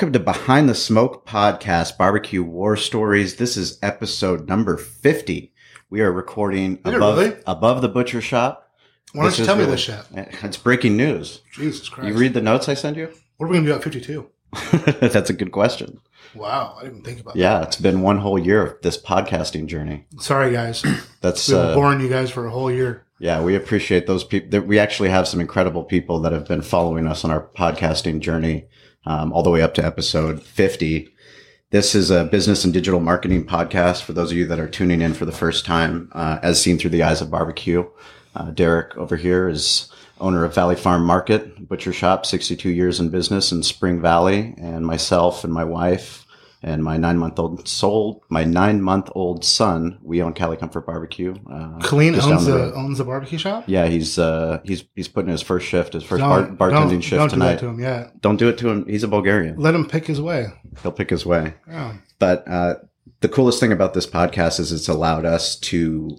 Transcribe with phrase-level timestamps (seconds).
[0.00, 3.36] Welcome to Behind the Smoke Podcast, Barbecue War Stories.
[3.36, 5.52] This is episode number 50.
[5.90, 7.36] We are recording it above, really?
[7.46, 8.72] above the butcher shop.
[9.12, 10.00] Why don't This you is tell me really- this shit?
[10.42, 11.42] It's breaking news.
[11.52, 12.08] Jesus Christ.
[12.08, 13.12] You read the notes I send you?
[13.36, 14.26] what are we going to do at 52?
[15.06, 16.00] That's a good question.
[16.34, 16.78] Wow.
[16.80, 17.40] I didn't think about that.
[17.40, 20.06] Yeah, it's been one whole year of this podcasting journey.
[20.12, 20.22] that.
[20.22, 20.82] Sorry, guys.
[21.20, 23.04] That's Been uh, boring you guys for a whole year.
[23.18, 24.60] yeah, we appreciate those people.
[24.60, 28.64] We actually have some incredible people that have been following us on our podcasting journey,
[29.06, 31.14] um, all the way up to episode fifty.
[31.70, 35.02] This is a business and digital marketing podcast for those of you that are tuning
[35.02, 37.88] in for the first time, uh, as seen through the eyes of barbecue.
[38.34, 39.88] Uh, Derek over here is
[40.20, 44.86] owner of Valley Farm Market Butcher Shop, 62 years in business in Spring Valley, and
[44.86, 46.26] myself and my wife
[46.62, 50.86] and my nine month old soul, my nine month old son, we own Cali Comfort
[50.86, 51.34] Barbecue.
[51.50, 53.64] Uh, Colleen owns the the, owns the barbecue shop?
[53.66, 57.18] Yeah, he's uh he's he's putting his first shift, his first bar- bartending don't- shift
[57.20, 57.46] don't tonight.
[57.46, 58.20] do that to him yet.
[58.20, 58.86] Don't do it to him.
[58.86, 59.56] He's a Bulgarian.
[59.56, 60.48] Let him pick his way.
[60.82, 61.54] He'll pick his way.
[61.66, 61.94] Yeah.
[62.18, 62.74] But uh,
[63.20, 66.18] the coolest thing about this podcast is it's allowed us to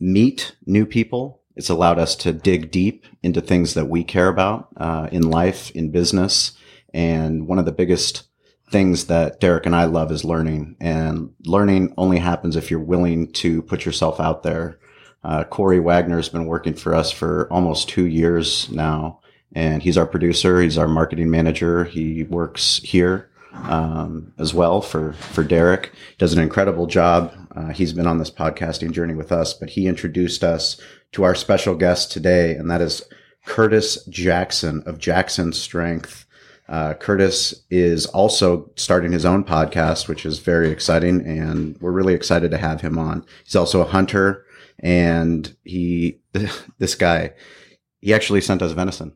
[0.00, 1.40] meet new people.
[1.56, 5.70] It's allowed us to dig deep into things that we care about uh, in life,
[5.70, 6.52] in business.
[6.92, 8.24] And one of the biggest
[8.70, 10.76] things that Derek and I love is learning.
[10.80, 14.78] And learning only happens if you're willing to put yourself out there.
[15.22, 19.20] Uh, Corey Wagner has been working for us for almost two years now.
[19.54, 20.60] And he's our producer.
[20.60, 21.84] He's our marketing manager.
[21.84, 25.92] He works here um, as well for for Derek.
[26.18, 27.32] Does an incredible job.
[27.54, 30.80] Uh, he's been on this podcasting journey with us, but he introduced us
[31.12, 33.02] to our special guest today, and that is
[33.46, 36.26] Curtis Jackson of Jackson Strength.
[36.68, 42.14] Uh, Curtis is also starting his own podcast, which is very exciting, and we're really
[42.14, 43.24] excited to have him on.
[43.44, 44.44] He's also a hunter,
[44.78, 46.20] and he
[46.78, 47.32] this guy
[48.00, 49.12] he actually sent us venison.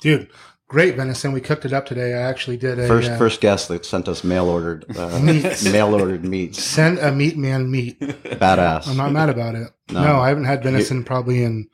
[0.00, 0.28] Dude,
[0.68, 1.32] great venison.
[1.32, 2.14] We cooked it up today.
[2.14, 5.18] I actually did a First uh, first guest that sent us mail ordered uh,
[5.70, 6.62] mail ordered meats.
[6.62, 8.00] send a meat man meat.
[8.00, 8.88] Badass.
[8.88, 9.68] I'm not mad about it.
[9.90, 10.02] No.
[10.02, 11.68] No, I haven't had venison probably in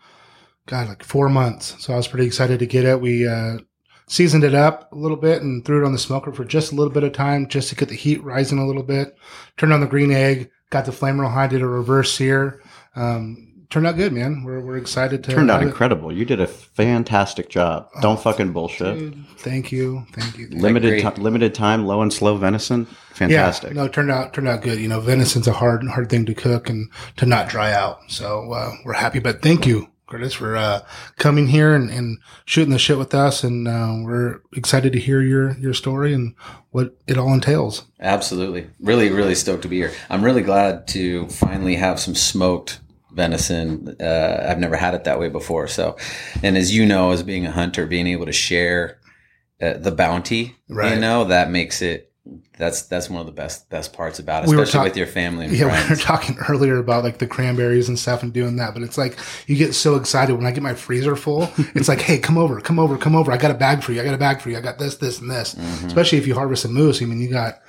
[0.67, 1.77] God like four months.
[1.85, 3.01] So I was pretty excited to get it.
[3.01, 3.59] We uh,
[4.09, 6.75] seasoned it up a little bit and threw it on the smoker for just a
[6.75, 9.17] little bit of time, just to get the heat rising a little bit.
[9.57, 12.63] Turned on the green egg, got the flame real high, did a reverse sear.
[12.97, 14.43] Um, turned out good, man.
[14.45, 15.71] We're we're excited to Turned out have it.
[15.71, 16.13] incredible.
[16.13, 17.89] You did a fantastic job.
[18.03, 18.99] Don't fucking bullshit.
[18.99, 20.49] Dude, thank you, thank you.
[20.51, 21.15] limited great.
[21.17, 22.87] ti- limited time, low and slow venison.
[23.15, 23.71] Fantastic.
[23.71, 24.79] Yeah, no, it turned out turned out good.
[24.79, 28.01] You know, venison's a hard hard thing to cook and to not dry out.
[28.09, 29.21] So uh, we're happy.
[29.21, 30.85] But thank you, Curtis, for uh,
[31.17, 33.43] coming here and, and shooting the shit with us.
[33.43, 36.35] And uh, we're excited to hear your your story and
[36.71, 37.85] what it all entails.
[37.99, 38.69] Absolutely.
[38.79, 39.93] Really, really stoked to be here.
[40.11, 42.81] I'm really glad to finally have some smoked
[43.13, 43.97] venison.
[44.01, 45.67] Uh, I've never had it that way before.
[45.69, 45.97] So,
[46.43, 48.99] and as you know, as being a hunter, being able to share
[49.63, 50.95] uh, the bounty, Right.
[50.95, 52.12] you know, that makes it,
[52.57, 55.07] that's, that's one of the best, best parts about it, We especially talk- with your
[55.09, 56.03] family and Yeah, we were friends.
[56.05, 59.19] talking earlier about like the cranberries and stuff and doing that, but it's like
[59.49, 61.51] you get so excited when I get my freezer full.
[61.75, 63.33] it's like, hey, come over, come over, come over.
[63.33, 64.01] I got a bag for you.
[64.01, 64.57] I got a bag for you.
[64.57, 65.55] I got this, this, and this.
[65.57, 65.87] Mm-hmm.
[65.89, 67.03] Especially if you harvest a moose.
[67.03, 67.61] I mean, you got,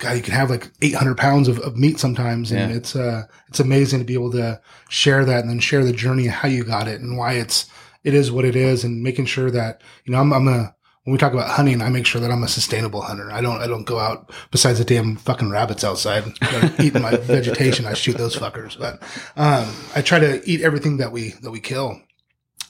[0.00, 2.76] God, you can have like 800 pounds of, of meat sometimes, and Yeah.
[2.76, 4.60] it's uh, it's amazing to be able to
[4.90, 7.66] share that and then share the journey of how you got it and why it's
[8.02, 10.73] it is what it is, and making sure that you know I'm I'm a
[11.04, 13.30] when we talk about hunting, I make sure that I'm a sustainable hunter.
[13.30, 16.24] I don't I don't go out besides the damn fucking rabbits outside
[16.80, 17.84] eating my vegetation.
[17.84, 19.02] I shoot those fuckers, but
[19.36, 22.00] um, I try to eat everything that we that we kill.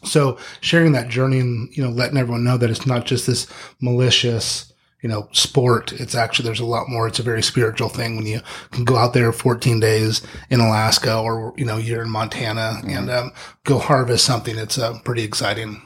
[0.02, 3.46] So sharing that journey and you know letting everyone know that it's not just this
[3.80, 5.92] malicious you know sport.
[5.92, 7.06] It's actually there's a lot more.
[7.06, 8.40] It's a very spiritual thing when you
[8.72, 13.08] can go out there 14 days in Alaska or you know you're in Montana and
[13.10, 13.32] um,
[13.62, 14.58] go harvest something.
[14.58, 15.82] It's uh, pretty exciting.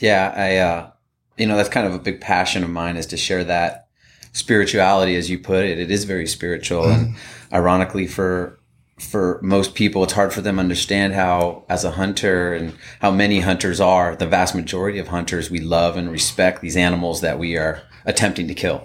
[0.00, 0.90] Yeah, I, uh,
[1.36, 3.88] you know, that's kind of a big passion of mine is to share that
[4.32, 5.78] spirituality, as you put it.
[5.78, 7.16] It is very spiritual, and
[7.52, 8.58] ironically, for
[8.98, 13.10] for most people, it's hard for them to understand how, as a hunter, and how
[13.10, 14.14] many hunters are.
[14.14, 18.46] The vast majority of hunters, we love and respect these animals that we are attempting
[18.48, 18.84] to kill,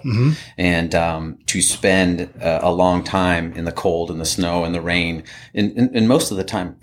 [0.58, 4.74] and um, to spend uh, a long time in the cold and the snow and
[4.74, 5.22] the rain,
[5.54, 6.76] and, and, and most of the time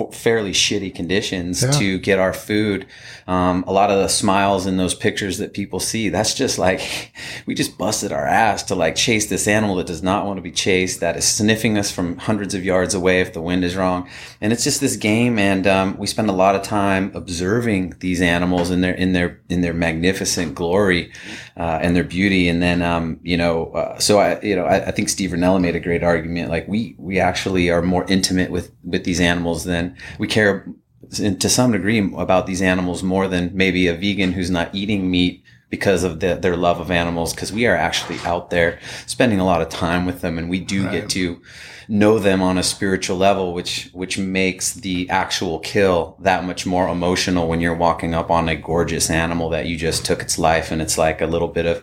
[0.00, 1.70] f- fairly shitty conditions Yeah.
[1.72, 2.86] to get our food.
[3.26, 7.12] Um, a lot of the smiles in those pictures that people see, that's just like,
[7.46, 10.42] we just busted our ass to like chase this animal that does not want to
[10.42, 13.76] be chased, that is sniffing us from hundreds of yards away if the wind is
[13.76, 14.08] wrong.
[14.40, 15.38] And it's just this game.
[15.38, 19.40] And, um, we spend a lot of time observing these animals in their, in their,
[19.48, 21.10] in their magnificent glory,
[21.56, 22.48] uh, and their beauty.
[22.48, 25.60] And then, um, you know, uh, so I, you know, I, I think Steve Rinella
[25.60, 26.50] made a great argument.
[26.50, 30.66] Like we, we actually are more intimate with, with these animals than we care
[31.10, 35.43] to some degree about these animals more than maybe a vegan who's not eating meat
[35.74, 37.32] because of the, their love of animals.
[37.32, 40.60] Cause we are actually out there spending a lot of time with them and we
[40.60, 40.92] do Right.
[40.92, 41.40] get to
[41.88, 46.88] know them on a spiritual level, which, which makes the actual kill that much more
[46.88, 50.70] emotional when you're walking up on a gorgeous animal that you just took its life.
[50.72, 51.82] And it's like a little bit of,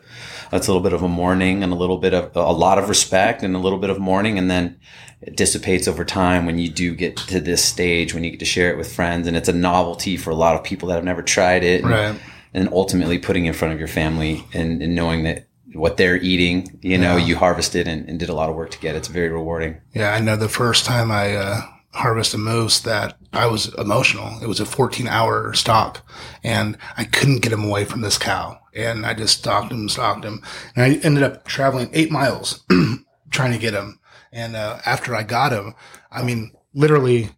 [0.53, 2.89] it's a little bit of a mourning and a little bit of a lot of
[2.89, 4.37] respect and a little bit of mourning.
[4.39, 4.79] And then
[5.21, 8.45] it dissipates over time when you do get to this stage when you get to
[8.55, 11.03] share it with friends and it's a novelty for a lot of people that have
[11.03, 12.05] never tried it Right.
[12.09, 12.19] and
[12.71, 16.97] ultimately putting in front of your family and, and knowing that what they're eating you
[16.97, 17.25] know Yeah.
[17.25, 20.11] you harvested and, and did a lot of work to get it's very rewarding Yeah,
[20.13, 21.61] I know the first time I uh,
[21.93, 24.37] harvested moose that I was emotional.
[24.43, 26.05] It was a 14 hour stalk
[26.43, 28.59] and I couldn't get him away from this cow.
[28.73, 30.41] And I just stalked him, stalked him.
[30.75, 32.63] And I ended up traveling eight miles
[33.31, 33.99] trying to get him.
[34.33, 35.73] And uh, after I got him,
[36.11, 37.29] I mean, literally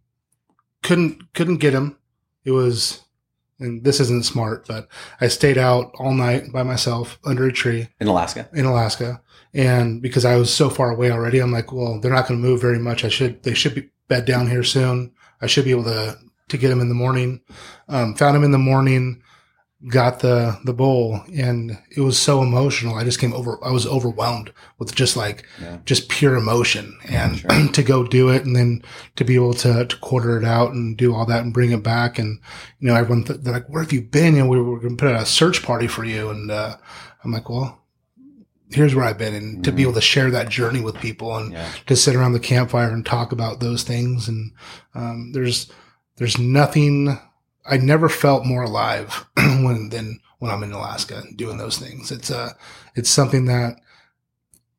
[0.83, 1.97] couldn't, couldn't get him.
[2.45, 3.02] It was,
[3.59, 4.87] and this isn't smart, but
[5.21, 9.21] I stayed out all night by myself under a tree in alaska in Alaska.
[9.53, 12.47] And because I was so far away already, I'm like, well, they're not going to
[12.47, 13.05] move very much.
[13.05, 15.11] I should, they should be bed down here soon.
[15.41, 16.17] I should be able to,
[16.49, 17.41] to get them in the morning.
[17.87, 19.21] Um, found them in the morning,
[19.89, 22.95] got the, the bowl and it was so emotional.
[22.95, 25.79] I just came over, I was overwhelmed with just like, Yeah.
[25.85, 27.67] just pure emotion and Sure.
[27.73, 28.81] to go do it and then
[29.17, 31.83] to be able to, to quarter it out and do all that and bring it
[31.83, 32.17] back.
[32.17, 32.39] And,
[32.79, 34.37] you know, everyone, th- they're like, where have you been?
[34.37, 36.29] And we were going to put out a search party for you.
[36.29, 36.77] And, uh,
[37.23, 37.79] I'm like, well,
[38.69, 41.53] here's where I've been, and to be able to share that journey with people, and
[41.53, 44.27] yeah to sit around the campfire and talk about those things.
[44.27, 44.51] And
[44.95, 45.71] um, there's
[46.17, 47.19] there's nothing
[47.65, 52.11] I never felt more alive when than when I'm in Alaska doing those things.
[52.11, 52.53] It's uh
[52.95, 53.79] it's something that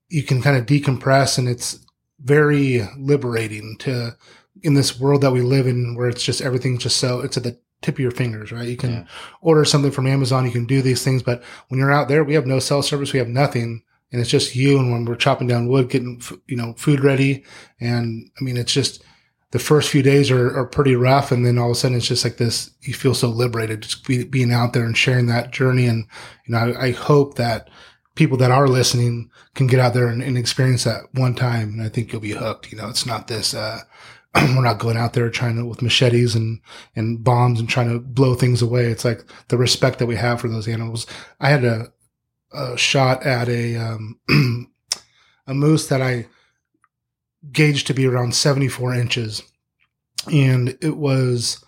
[0.08, 1.78] you can kind of decompress, and it's
[2.20, 4.16] very liberating to
[4.62, 7.42] in this world that we live in, where it's just everything's just so it's at
[7.42, 8.68] the tip of your fingers, right?
[8.68, 9.04] You can Yeah.
[9.42, 12.34] order something from Amazon, you can do these things, but when you're out there, we
[12.34, 14.78] have no cell service, we have nothing, and it's just you.
[14.78, 17.44] And when we're chopping down wood, getting you know food ready,
[17.80, 19.02] and I mean, it's just
[19.54, 22.08] the first few days are, are pretty rough, and then all of a sudden, it's
[22.08, 22.72] just like this.
[22.80, 25.86] You feel so liberated just be, being out there and sharing that journey.
[25.86, 26.08] And
[26.44, 27.70] you know, I, I hope that
[28.16, 31.82] people that are listening can get out there and, and experience that one time, and
[31.82, 32.72] I think you'll be hooked.
[32.72, 33.54] You know, it's not this.
[33.54, 33.78] uh
[34.34, 36.60] we're not going out there trying to with machetes and
[36.96, 38.86] and bombs and trying to blow things away.
[38.86, 41.06] It's like the respect that we have for those animals.
[41.38, 41.92] I had a,
[42.52, 44.18] a shot at a um,
[45.46, 46.26] a moose that I
[47.52, 49.42] gauged to be around 74 inches,
[50.30, 51.64] and it was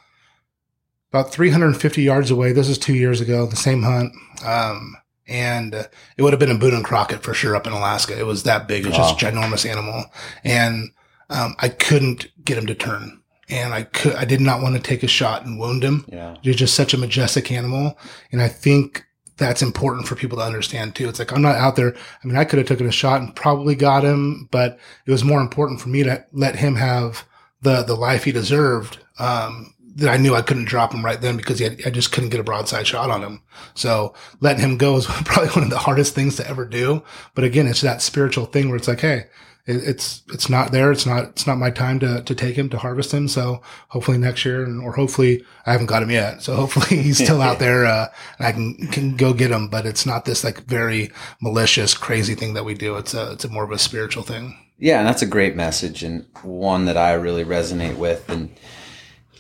[1.12, 2.52] about 350 yards away.
[2.52, 4.12] This is two years ago, the same hunt.
[4.44, 4.96] Um,
[5.28, 5.84] and uh,
[6.16, 8.18] it would have been a Boone and Crockett for sure up in Alaska.
[8.18, 8.84] It was that big.
[8.84, 10.04] It was just a ginormous animal.
[10.44, 10.90] And
[11.30, 13.22] um, I couldn't get him to turn.
[13.48, 16.04] And I could, I did not want to take a shot and wound him.
[16.08, 17.96] yeah You're just such a majestic animal.
[18.30, 19.05] And I think
[19.36, 21.08] that's important for people to understand too.
[21.08, 21.94] It's like, I'm not out there.
[21.94, 25.24] I mean, I could have taken a shot and probably got him, but it was
[25.24, 27.24] more important for me to let him have
[27.62, 28.98] the, the life he deserved.
[29.18, 32.28] Um, that I knew I couldn't drop him right then because had, I just couldn't
[32.28, 33.42] get a broadside shot on him.
[33.74, 37.02] So letting him go is probably one of the hardest things to ever do.
[37.34, 39.24] But again, it's that spiritual thing where it's like, Hey,
[39.66, 40.92] it, it's, it's not there.
[40.92, 43.28] It's not, it's not my time to, to take him, to harvest him.
[43.28, 46.42] So hopefully next year and, or hopefully I haven't got him yet.
[46.42, 48.06] So hopefully he's still out there, uh,
[48.38, 52.34] and I can, can go get him, but it's not this like very malicious, crazy
[52.34, 52.96] thing that we do.
[52.96, 54.56] It's a, it's a more of a spiritual thing.
[54.78, 58.28] Yeah, and that's a great message and one that I really resonate with.
[58.28, 58.54] And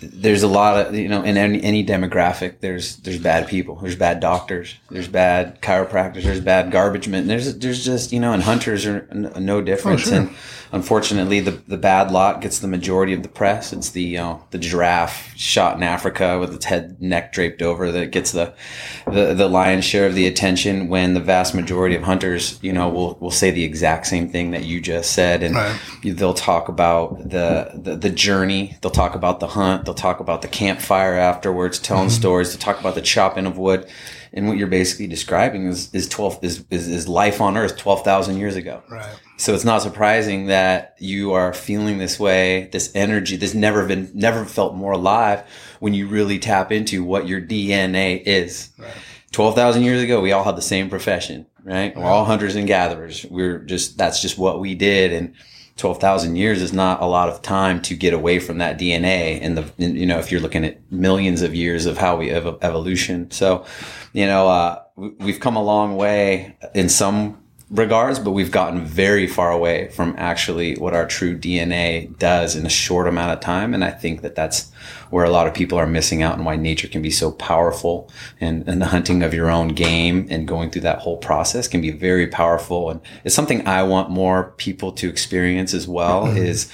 [0.00, 3.96] there's a lot of you know in any any demographic there's there's bad people there's
[3.96, 8.42] bad doctors there's bad chiropractors there's bad garbage men there's there's just you know and
[8.42, 10.18] hunters are n- no difference oh, sure.
[10.18, 10.36] and
[10.72, 13.72] unfortunately the the bad lot gets the majority of the press.
[13.72, 17.90] It's the you know the giraffe shot in Africa with its head neck draped over
[17.92, 18.54] that gets the
[19.06, 22.88] the the lion's share of the attention when the vast majority of hunters you know
[22.88, 25.42] will will say the exact same thing that you just said.
[25.42, 25.78] And Right.
[26.02, 28.76] they'll talk about the, the the journey.
[28.80, 29.84] They'll talk about the hunt.
[29.84, 32.20] They'll talk about the campfire afterwards telling mm-hmm.
[32.20, 32.50] stories.
[32.50, 33.86] They'll talk about the chopping of wood
[34.36, 38.04] And what you're basically describing is is twelve is is, is life on Earth twelve
[38.04, 38.82] thousand years ago.
[38.88, 39.18] Right.
[39.38, 44.10] So it's not surprising that you are feeling this way, this energy, this never been
[44.14, 45.42] never felt more alive
[45.80, 48.70] when you really tap into what your DNA is.
[48.78, 48.92] Right.
[49.32, 51.94] 12,000 years ago, we all had the same profession, right?
[51.94, 53.26] We're all hunters and gatherers.
[53.28, 55.12] We're just, that's just what we did.
[55.12, 55.34] And
[55.76, 59.38] 12,000 years is not a lot of time to get away from that DNA.
[59.42, 62.58] And the, you know, if you're looking at millions of years of how we ev-
[62.62, 63.30] evolution.
[63.30, 63.66] So,
[64.12, 69.26] you know, uh, we've come a long way in some regards, but we've gotten very
[69.26, 73.74] far away from actually what our true DNA does in a short amount of time.
[73.74, 74.70] And I think that that's
[75.10, 78.10] where a lot of people are missing out and why nature can be so powerful
[78.40, 81.80] and, and the hunting of your own game and going through that whole process can
[81.80, 82.90] be very powerful.
[82.90, 86.36] And it's something I want more people to experience as well mm-hmm.
[86.36, 86.72] is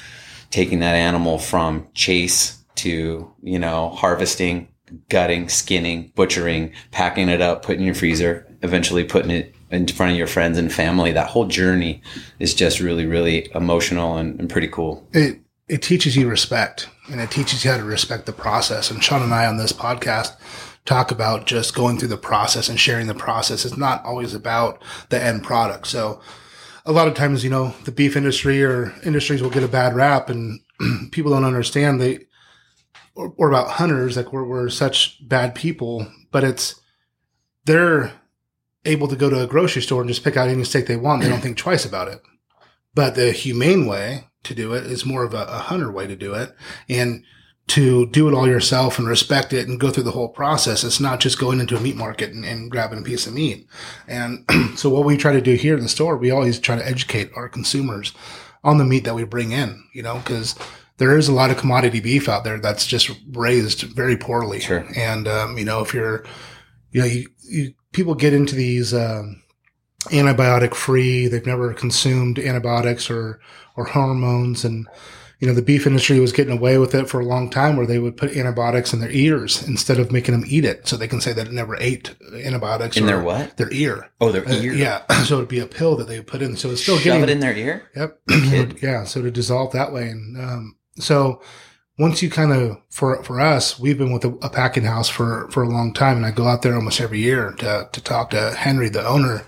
[0.51, 4.69] taking that animal from chase to, you know, harvesting,
[5.09, 10.13] gutting, skinning, butchering, packing it up, putting in your freezer, eventually putting it in front
[10.13, 11.13] of your friends and family.
[11.13, 12.03] That whole journey
[12.39, 15.09] is just really, really emotional and, and pretty cool.
[15.13, 18.91] it it teaches you respect and it teaches you how to respect the process.
[18.91, 20.37] And Sean and I on this podcast
[20.85, 23.65] talk about just going through the process and sharing the process.
[23.65, 25.87] It's not always about the end product.
[25.87, 26.21] So
[26.85, 29.95] a lot of times, you know, the beef industry or industries will get a bad
[29.95, 30.61] rap and
[31.11, 32.27] people don't understand they
[33.15, 36.81] or, or about hunters, like we're, we're such bad people, but it's
[37.65, 38.13] they're
[38.85, 41.23] able to go to a grocery store and just pick out any steak they want.
[41.23, 42.21] They don't think twice about it.
[42.95, 46.17] But the humane way to do it is more of a, a hunter way to
[46.17, 46.55] do it.
[46.89, 47.25] And
[47.69, 50.85] to do it all yourself and respect it and go through the whole process.
[50.85, 53.67] It's not just going into a meat market and, and grabbing a piece of meat.
[54.09, 54.45] And
[54.77, 57.31] so what we try to do here in the store, we always try to educate
[57.37, 58.13] our consumers
[58.65, 60.57] on the meat that we bring in, you know, because
[60.99, 64.61] there is a lot of commodity beef out there that's just raised very poorly.
[64.61, 64.87] Sure.
[64.97, 66.25] And, um, you know, if you're,
[66.91, 69.43] you know, you, you people get into these, um,
[70.07, 71.29] antibiotic free.
[71.29, 73.39] They've never consumed antibiotics or,
[73.77, 74.65] or hormones.
[74.65, 74.89] And,
[75.39, 77.87] you know, the beef industry was getting away with it for a long time where
[77.87, 80.89] they would put antibiotics in their ears instead of making them eat it.
[80.89, 83.57] So they can say that it never ate antibiotics In or their what?
[83.57, 84.11] Their ear.
[84.21, 84.73] Oh, their Uh, ear.
[84.73, 85.07] yeah.
[85.25, 86.57] so it'd be a pill that they would put in.
[86.57, 87.89] So it's still Shove getting it in their ear.
[87.95, 88.21] Yep.
[88.29, 88.79] kid.
[88.83, 89.05] yeah.
[89.05, 90.09] So to dissolve that way.
[90.09, 91.41] And, um, so
[91.99, 95.49] once you kind of, for, for us, we've been with a, a packing house for,
[95.51, 96.17] for a long time.
[96.17, 99.45] And I go out there almost every year to, to talk to Henry, the owner,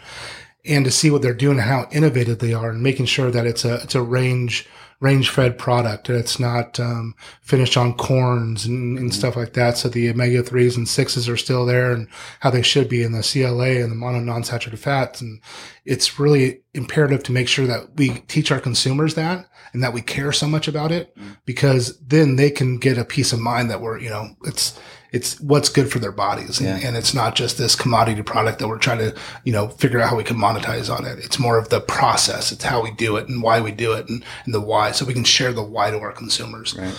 [0.65, 3.65] and to see what they're doing how innovative they are and making sure that it's
[3.65, 4.69] a, it's a range,
[5.05, 6.09] range fed product.
[6.09, 9.77] and It's not, um, finished on corns and, and stuff like that.
[9.77, 12.09] So the omega threes and sixes are still there and
[12.41, 15.21] how they should be in the CLA and the mono non-saturated fats.
[15.21, 15.43] And
[15.85, 20.01] it's really imperative to make sure that we teach our consumers that and that we
[20.01, 23.83] care so much about it because then they can get a peace of mind that
[23.83, 24.81] we're, you know, it's,
[25.15, 26.59] it's what's good for their bodies.
[26.59, 26.89] And, Yeah.
[26.89, 30.11] and it's not just this commodity product that we're trying to, you know, figure out
[30.11, 31.21] how we can monetize on it.
[31.21, 32.51] It's more of the process.
[32.51, 34.91] It's how we do it and why we do it and, and the why.
[34.91, 36.77] So we can share the why to our consumers.
[36.77, 36.95] Right.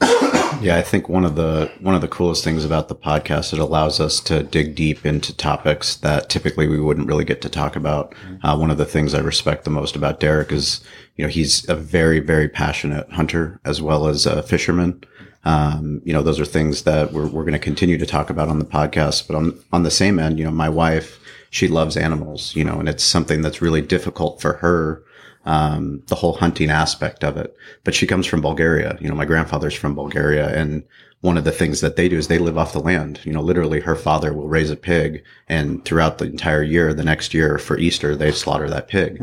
[0.60, 3.58] Yeah, I think one of the one of the coolest things about the podcast it
[3.58, 7.74] allows us to dig deep into topics that typically we wouldn't really get to talk
[7.74, 8.14] about.
[8.44, 10.80] Uh, one of the things I respect the most about Derek is,
[11.16, 15.02] you know, he's a very very passionate hunter as well as a fisherman.
[15.44, 18.48] Um, you know, those are things that we're we're going to continue to talk about
[18.48, 19.26] on the podcast.
[19.26, 21.18] But on on the same end, you know, my wife
[21.50, 25.04] she loves animals, you know, and it's something that's really difficult for her
[25.44, 27.54] um, the whole hunting aspect of it.
[27.84, 28.96] But she comes from Bulgaria.
[29.00, 30.82] You know, my grandfather's from Bulgaria, and
[31.20, 33.20] one of the things that they do is they live off the land.
[33.24, 37.04] You know, literally, her father will raise a pig, and throughout the entire year, the
[37.04, 39.22] next year for Easter, they slaughter that pig.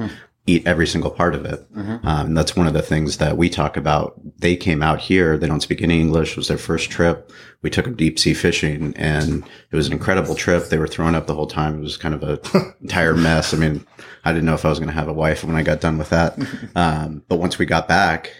[0.50, 1.64] Eat every single part of it.
[1.76, 4.20] Um, and that's one of the things that we talk about.
[4.40, 5.38] They came out here.
[5.38, 6.32] They don't speak any English.
[6.32, 7.32] It was their first trip.
[7.62, 10.70] We took them deep sea fishing and it was an incredible trip.
[10.70, 11.78] They were throwing up the whole time.
[11.78, 12.40] It was kind of a
[12.82, 13.54] entire mess.
[13.54, 13.86] I mean,
[14.24, 15.98] I didn't know if I was going to have a wife when I got done
[15.98, 16.38] with that.
[16.76, 18.32] Um, but once we got back,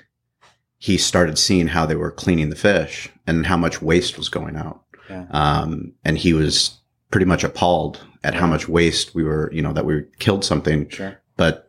[0.78, 4.56] he started seeing how they were cleaning the fish and how much waste was going
[4.56, 4.84] out.
[5.10, 5.26] Yeah.
[5.32, 6.80] Um, and he was
[7.12, 10.90] pretty much appalled at how much waste we were, you know, that we killed something.
[10.90, 11.20] Sure.
[11.38, 11.69] But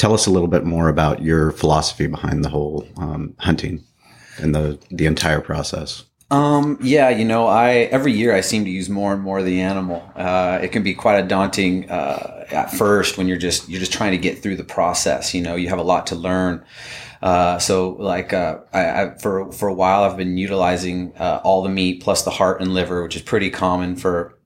[0.00, 3.84] tell us a little bit more about your philosophy behind the whole um, hunting
[4.38, 6.04] and the the entire process.
[6.30, 9.44] Um, yeah, you know, I every year I seem to use more and more of
[9.44, 10.02] the animal.
[10.16, 13.92] Uh, it can be quite a daunting uh, at first when you're just you're just
[13.92, 15.34] trying to get through the process.
[15.34, 16.64] You know, you have a lot to learn.
[17.20, 21.62] Uh, so like uh, I, I for for a while I've been utilizing uh, all
[21.62, 24.38] the meat plus the heart and liver, which is pretty common for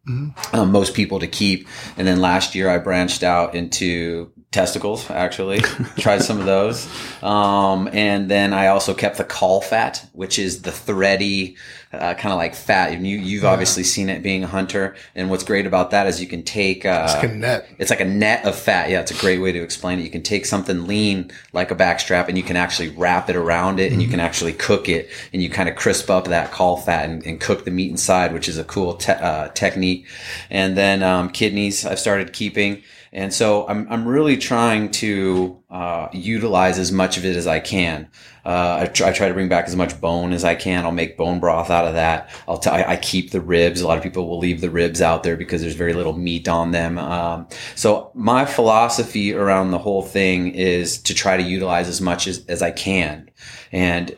[0.53, 1.67] um, most people to keep.
[1.97, 5.59] And then last year I branched out into testicles actually
[5.99, 6.87] tried some of those
[7.23, 11.57] um, and then i also kept the caul fat which is the thready
[11.93, 15.31] uh, kind of like fat and you, you've obviously seen it being a hunter and
[15.31, 17.69] what's great about that is you can take uh, It's like a net.
[17.79, 18.91] it's like a net of fat.
[18.91, 20.03] Yeah, it's a great way to explain it.
[20.03, 23.79] You can take something lean like a backstrap and you can actually wrap it around
[23.79, 26.77] it and you can actually cook it and you kind of crisp up that caul
[26.77, 30.05] fat and, and cook the meat inside, which is a cool te- uh, technique.
[30.51, 32.83] And then um, kidneys I've started keeping.
[33.15, 37.61] And so I'm, I'm really trying to uh, utilize as much of it as I
[37.61, 38.09] can.
[38.45, 40.85] Uh, I, try, I try to bring back as much bone as I can.
[40.85, 42.29] I'll make bone broth out of that.
[42.49, 43.81] I'll t- I, I keep the ribs.
[43.81, 46.49] A lot of people will leave the ribs out there because there's very little meat
[46.49, 46.99] on them.
[46.99, 52.27] Um, so my philosophy around the whole thing is to try to utilize as much
[52.27, 53.31] as, as I can.
[53.71, 54.17] And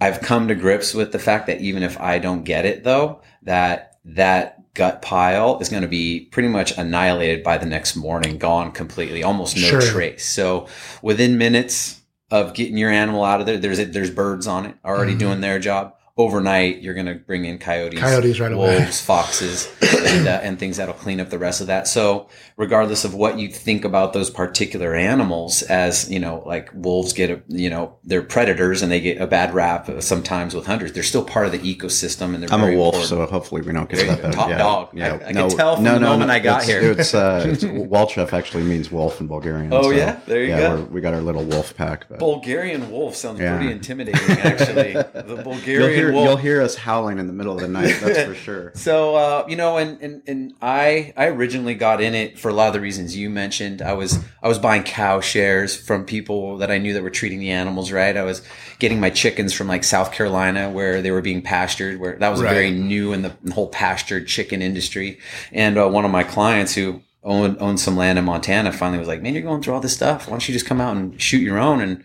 [0.00, 3.20] I've come to grips with the fact that even if I don't get it though,
[3.42, 8.38] that that gut pile is going to be pretty much annihilated by the next morning,
[8.38, 9.80] gone completely, almost no Sure.
[9.80, 10.24] trace.
[10.24, 10.66] So
[11.02, 15.14] within minutes of getting your animal out of there, there's there's birds on it already
[15.14, 15.18] Mhm.
[15.18, 15.94] doing their job.
[16.18, 18.76] Overnight, you're going to bring in coyotes, Coyotes right away.
[18.80, 19.72] wolves, foxes,
[20.04, 21.86] and, uh, and things that'll clean up the rest of that.
[21.86, 27.12] So, regardless of what you think about those particular animals, as you know, like wolves
[27.12, 30.66] get a, you know, they're predators and they get a bad rap uh, sometimes with
[30.66, 30.92] hunters.
[30.92, 33.28] They're still part of the ecosystem, and they're I'm very a wolf, important.
[33.28, 34.20] so hopefully we don't get that.
[34.22, 34.32] bad.
[34.32, 34.58] Top yeah.
[34.58, 34.88] dog.
[34.94, 35.18] Yeah.
[35.22, 36.80] I- I can tell from the moment I got it's, here.
[36.82, 39.72] It's, uh, it's Walchef actually means wolf in Bulgarian.
[39.72, 40.18] Oh, so, yeah?
[40.26, 40.82] There you yeah, go.
[40.90, 42.08] we're- got our little wolf pack.
[42.08, 43.56] But Bulgarian wolf sounds Yeah.
[43.56, 44.92] pretty intimidating, actually.
[45.12, 46.26] the you'll Bulgarian hear wolf.
[46.28, 47.96] you'll hear us howling in the middle of the night.
[48.00, 48.72] That's for sure.
[48.74, 52.52] So uh, you know, and, and and I I originally got in it for a
[52.52, 53.82] lot of the reasons you mentioned.
[53.82, 57.38] I was I was buying cow shares from people that I knew that were treating
[57.40, 58.16] the animals right.
[58.16, 58.42] I was
[58.78, 61.98] getting my chickens from like South Carolina where they were being pastured.
[62.00, 62.52] Where that was Right.
[62.52, 65.18] very new in the whole pastured chicken industry.
[65.52, 69.08] And uh, one of my clients who owned owned some land in Montana finally was
[69.08, 70.26] like, "Man, you're going through all this stuff.
[70.28, 72.04] Why don't you just come out and shoot your own?" And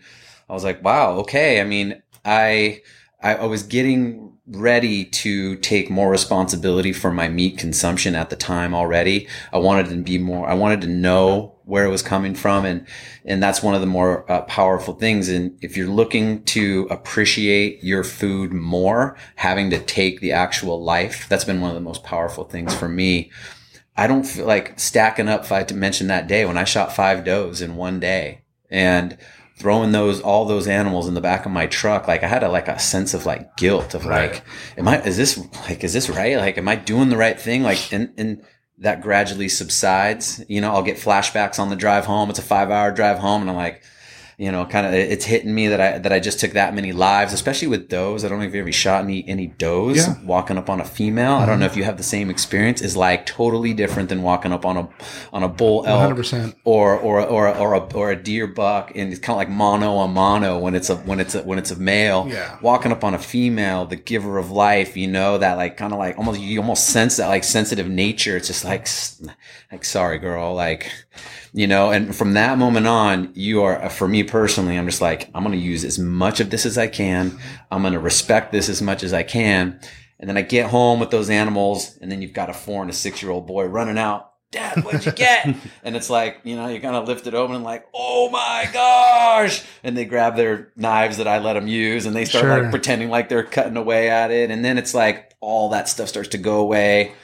[0.50, 2.80] I was like, "Wow, okay." I mean, I
[3.24, 8.36] I, I was getting ready to take more responsibility for my meat consumption at the
[8.36, 9.26] time already.
[9.52, 12.66] I wanted to be more, I wanted to know where it was coming from.
[12.66, 12.86] And,
[13.24, 15.30] and that's one of the more uh, powerful things.
[15.30, 21.26] And if you're looking to appreciate your food more, having to take the actual life,
[21.30, 23.32] that's been one of the most powerful things for me.
[23.96, 27.24] I don't feel like stacking up five to mention that day when I shot five
[27.24, 29.16] does in one day and
[29.56, 32.48] throwing those all those animals in the back of my truck like i had a
[32.48, 34.32] like a sense of like guilt of Right.
[34.32, 34.42] like
[34.76, 35.38] am i is this
[35.68, 36.36] like is this right?
[36.36, 37.62] Like am i doing the right thing?
[37.62, 38.42] Like and and
[38.78, 40.44] that gradually subsides.
[40.48, 42.30] You know i'll get flashbacks on the drive home.
[42.30, 43.82] It's a five hour drive home and i'm like
[44.38, 46.92] you know kind of it's hitting me that i that i just took that many
[46.92, 50.14] lives especially with does i don't know if you ever shot any any does Yeah.
[50.24, 52.96] walking up on a female i don't know if you have the same experience is
[52.96, 54.88] like totally different than walking up on a
[55.32, 56.54] on a bull elk 100%.
[56.64, 59.98] or or or or a, or a deer buck, and it's kind of like mono
[59.98, 62.26] a mono when it's a when it's a when it's a male.
[62.28, 62.58] Yeah.
[62.62, 65.98] Walking up on a female, the giver of life, you know that like kind of
[65.98, 68.36] like almost you almost sense that like sensitive nature.
[68.36, 68.86] It's just like
[69.72, 70.90] like sorry girl, like
[71.54, 71.90] you know.
[71.90, 75.42] And from that moment on, you are uh, for me personally, I'm just like I'm
[75.42, 77.38] gonna use as much of this as I can.
[77.70, 79.80] I'm gonna respect this as much as I can.
[80.20, 82.90] And then I get home with those animals, and then you've got a four and
[82.90, 84.30] a six year old boy running out.
[84.52, 85.56] Dad, what'd you get?
[85.82, 88.68] and it's like, you know, you kind of lift it open and like, oh my
[88.72, 89.64] gosh.
[89.82, 92.62] And they grab their knives that I let them use and they start Sure.
[92.62, 94.52] like pretending like they're cutting away at it.
[94.52, 97.14] And then it's like all that stuff starts to go away.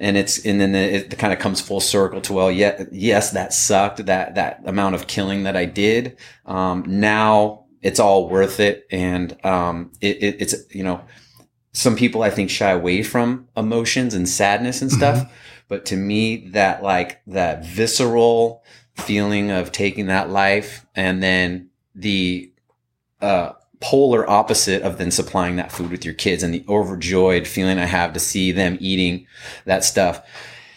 [0.00, 3.52] And it's, and then it, kind of comes full circle to, well, yeah, yes, that
[3.52, 4.06] sucked.
[4.06, 6.16] That, that amount of killing that I did.
[6.46, 8.86] Um, now it's all worth it.
[8.90, 11.02] And, um, it, it, it's, you know,
[11.72, 15.30] some people I think shy away from emotions and sadness and stuff.
[15.68, 18.64] But to me, that like that visceral
[18.96, 22.52] feeling of taking that life and then the
[23.20, 27.78] uh, polar opposite of then supplying that food with your kids and the overjoyed feeling
[27.78, 29.26] I have to see them eating
[29.64, 30.22] that stuff.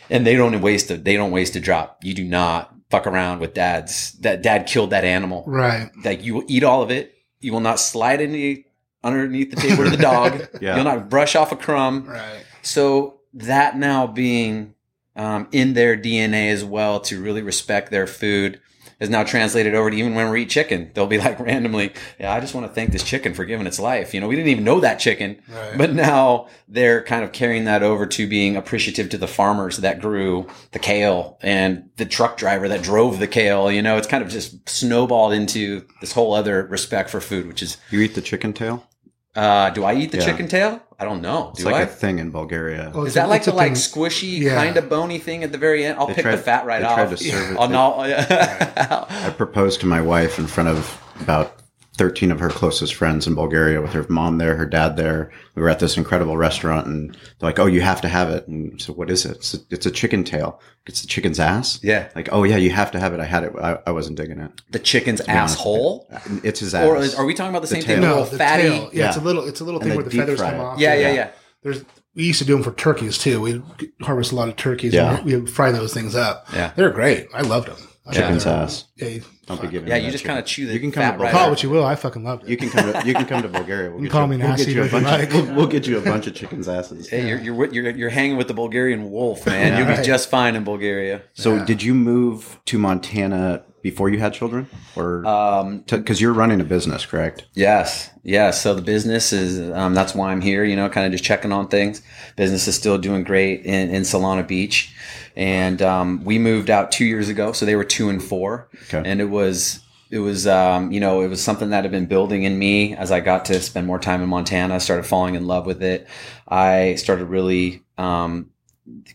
[0.09, 1.99] And they don't waste a, they don't waste a drop.
[2.03, 5.89] You do not fuck around with dad's that dad killed that animal Right.
[6.05, 7.13] like you will eat all of it.
[7.39, 8.65] You will not slide any
[9.03, 10.47] underneath the table to the dog.
[10.61, 10.75] Yeah.
[10.75, 12.05] You'll not brush off a crumb.
[12.07, 12.45] Right.
[12.61, 14.75] So that now being
[15.15, 18.61] um, in their DNA as well to really respect their food
[19.03, 20.89] is now translated over to even when we eat chicken.
[20.93, 23.79] They'll be like randomly, yeah, I just want to thank this chicken for giving its
[23.79, 24.13] life.
[24.13, 25.77] You know, we didn't even know that chicken, Right.
[25.77, 29.99] but now they're kind of carrying that over to being appreciative to the farmers that
[30.01, 33.69] grew the kale and the truck driver that drove the kale.
[33.71, 37.61] You know, it's kind of just snowballed into this whole other respect for food, which
[37.61, 38.87] is You eat the chicken tail?
[39.35, 40.25] Uh, do I eat the Yeah.
[40.25, 40.79] chicken tail?
[40.99, 41.49] I don't know.
[41.51, 41.81] It's Do like I?
[41.81, 42.91] a thing in Bulgaria.
[42.93, 44.55] Well, Is it's a- that like it's a the like thing- squishy Yeah.
[44.55, 45.97] kind of bony thing at the very end?
[45.99, 46.95] I'll They pick tried- the fat right they off.
[46.95, 47.93] tried to serve it- Oh they- no!
[49.27, 51.53] I proposed to my wife in front of about
[51.97, 55.31] 13 of her closest friends in Bulgaria with her mom there, her dad there.
[55.55, 58.47] We were at this incredible restaurant and they're like, Oh, you have to have it.
[58.47, 59.37] And so what is it?
[59.37, 60.59] It's a, it's a chicken tail.
[60.87, 61.79] It's the chicken's ass.
[61.83, 63.19] yeah, Like, oh yeah, you have to have it.
[63.19, 63.53] I had it.
[63.61, 64.51] I, I wasn't digging it.
[64.71, 65.55] the chicken's be honest.
[65.59, 66.09] asshole.
[66.43, 66.85] It's his ass.
[66.87, 67.95] Or is, are we talking about the, The same tail.
[68.01, 68.01] thing?
[68.01, 68.63] No, the fatty.
[68.63, 68.89] tail.
[68.91, 69.47] Yeah, it's a little.
[69.47, 70.59] It's a little And thing they where the feathers come it.
[70.59, 70.79] off.
[70.79, 71.31] Yeah, yeah, yeah.
[71.61, 71.83] There's.
[72.15, 73.39] We used to do them for turkeys too.
[73.41, 73.61] We
[74.01, 74.93] harvest a lot of turkeys.
[74.93, 75.17] Yeah.
[75.17, 76.45] and we would fry those things up.
[76.53, 76.71] Yeah.
[76.75, 77.27] they're great.
[77.33, 77.77] I loved them.
[78.11, 78.63] Chicken's Yeah.
[78.63, 78.85] ass.
[78.97, 80.79] Yeah, you- Don't be giving Yeah, me you that just kind of chew the You
[80.79, 81.49] can come fat to right call it out.
[81.51, 81.85] what you will.
[81.85, 82.49] I fucking loved it.
[82.49, 83.89] You can come to you can come to Bulgaria.
[83.91, 85.07] We'll You get call you, me we'll nasty get you a if you bunch.
[85.19, 85.33] like.
[85.33, 87.09] Of, we'll, we'll get you a bunch of chicken's asses.
[87.09, 89.77] Hey, you're, you're you're you're hanging with the Bulgarian wolf, man.
[89.77, 90.03] You'll be Right.
[90.05, 91.21] just fine in Bulgaria.
[91.33, 91.65] So, Yeah.
[91.65, 96.63] did you move to Montana before you had children, or Um, because you're running a
[96.63, 97.45] business, correct?
[97.53, 98.59] Yes, yes.
[98.61, 100.63] So the business is um, that's why I'm here.
[100.63, 102.01] You know, kind of just checking on things.
[102.35, 104.95] Business is still doing great in, in Solana Beach,
[105.35, 107.51] and um, we moved out two years ago.
[107.51, 109.03] So they were two and four, Okay.
[109.05, 112.43] and it was it was um, you know it was something that had been building
[112.43, 114.75] in me as I got to spend more time in Montana.
[114.75, 116.07] I started falling in love with it.
[116.47, 118.49] I started really um,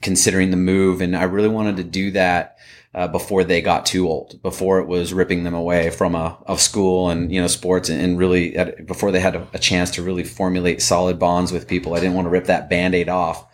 [0.02, 2.57] considering the move, and I really wanted to do that
[2.94, 6.60] uh, before they got too old, before it was ripping them away from a of
[6.60, 9.90] school and you know sports, and, and really at, before they had a, a chance
[9.92, 11.94] to really formulate solid bonds with people.
[11.94, 13.46] I didn't want to rip that band aid off.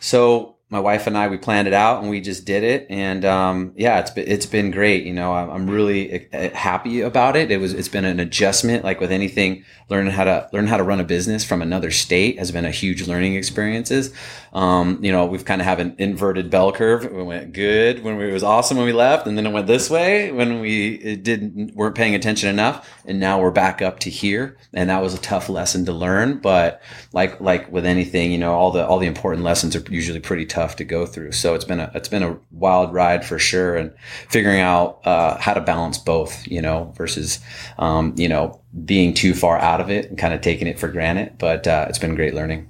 [0.00, 3.24] So my wife and I we planned it out and we just did it, and
[3.24, 5.04] um, yeah, it's been, it's been great.
[5.04, 7.50] You know, I'm, really uh, happy about it.
[7.50, 9.64] It was it's been an adjustment, like with anything.
[9.88, 12.70] Learning how to learn how to run a business from another state has been a
[12.70, 14.14] huge learning experiences.
[14.52, 17.10] Um, you know, we've kind of have an inverted bell curve.
[17.10, 19.66] We went good when we, it was awesome when we left, and then it went
[19.66, 24.00] this way when we it didn't weren't paying attention enough, and now we're back up
[24.00, 24.56] to here.
[24.72, 26.82] And that was a tough lesson to learn, but
[27.12, 30.46] like like with anything, you know, all the all the important lessons are usually pretty
[30.46, 31.32] tough to go through.
[31.32, 33.92] So it's been a it's been a wild ride for sure, and
[34.28, 37.38] figuring out uh, how to balance both, you know, versus
[37.78, 40.88] um, you know being too far out of it and kind of taking it for
[40.88, 41.36] granted.
[41.38, 42.69] But uh, it's been great learning.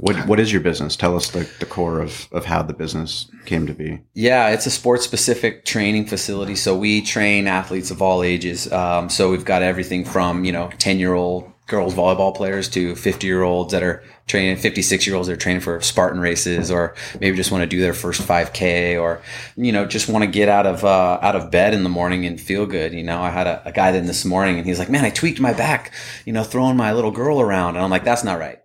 [0.00, 0.96] What What is your business?
[0.96, 4.00] Tell us the, the core of, of how the business came to be.
[4.14, 6.56] Yeah, it's a sports specific training facility.
[6.56, 8.72] So we train athletes of all ages.
[8.72, 12.96] Um, so we've got everything from, you know, 10 year old girls volleyball players to
[12.96, 16.70] 50 year olds that are training, 56 year olds that are training for Spartan races
[16.70, 19.20] or maybe just want to do their first 5K or,
[19.56, 22.24] you know, just want to get out of, uh, out of bed in the morning
[22.24, 22.94] and feel good.
[22.94, 25.10] You know, I had a, a guy then this morning and he's like, man, I
[25.10, 25.92] tweaked my back,
[26.24, 27.76] you know, throwing my little girl around.
[27.76, 28.62] And I'm like, that's not right.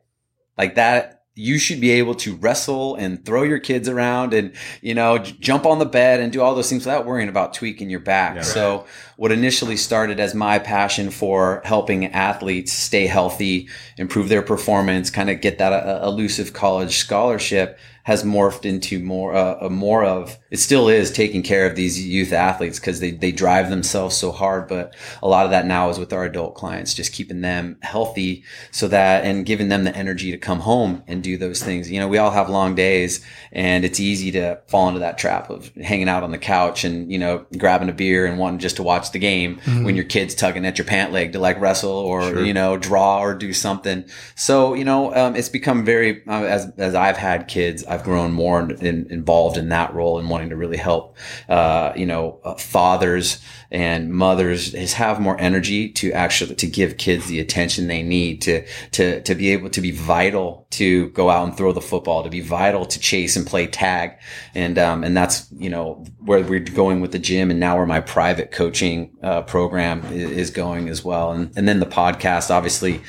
[0.57, 4.93] Like that, you should be able to wrestle and throw your kids around and you
[4.93, 7.99] know jump on the bed and do all those things without worrying about tweaking your
[7.99, 8.41] back Yeah.
[8.41, 8.85] so
[9.17, 13.67] what initially started as my passion for helping athletes stay healthy
[13.97, 19.35] improve their performance kind of get that uh, elusive college scholarship has morphed into more
[19.35, 23.11] uh, a more of it still is taking care of these youth athletes because they,
[23.11, 26.55] they drive themselves so hard but a lot of that now is with our adult
[26.55, 28.41] clients just keeping them healthy
[28.71, 31.91] so that and giving them the energy to come home and do those things.
[31.91, 35.49] You know we all have long days and it's easy to fall into that trap
[35.49, 38.77] of hanging out on the couch and you know grabbing a beer and wanting just
[38.77, 41.91] to watch the game when your kid's tugging at your pant leg to like wrestle
[41.91, 42.45] or Sure.
[42.45, 44.05] you know draw or do something.
[44.35, 48.31] So you know um, it's become very uh, as as I've had kids I've grown
[48.31, 51.15] more in, in, involved in that role and wanting to really help
[51.49, 53.39] uh, you know uh, fathers
[53.71, 58.41] and mothers is have more energy to actually to give kids the attention they need
[58.41, 62.23] to to to be able to be vital to go out and throw the football
[62.23, 64.17] to be vital to chase and play tag.
[64.53, 67.85] And um, and that's you know where we're going with the gym and now where
[67.85, 71.31] my private coaching uh, program is, going as well.
[71.31, 73.01] And and then the podcast obviously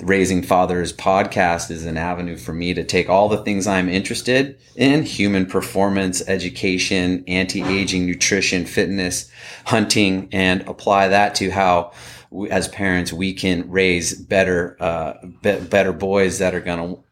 [0.00, 4.58] Raising Fathers podcast is an avenue for me to take all the things I'm interested
[4.74, 9.30] in human performance, education, anti aging, nutrition, fitness,
[9.64, 11.92] hunting, and apply that to how.
[12.28, 17.04] We, as parents, we can raise better, uh, be- better boys that are going to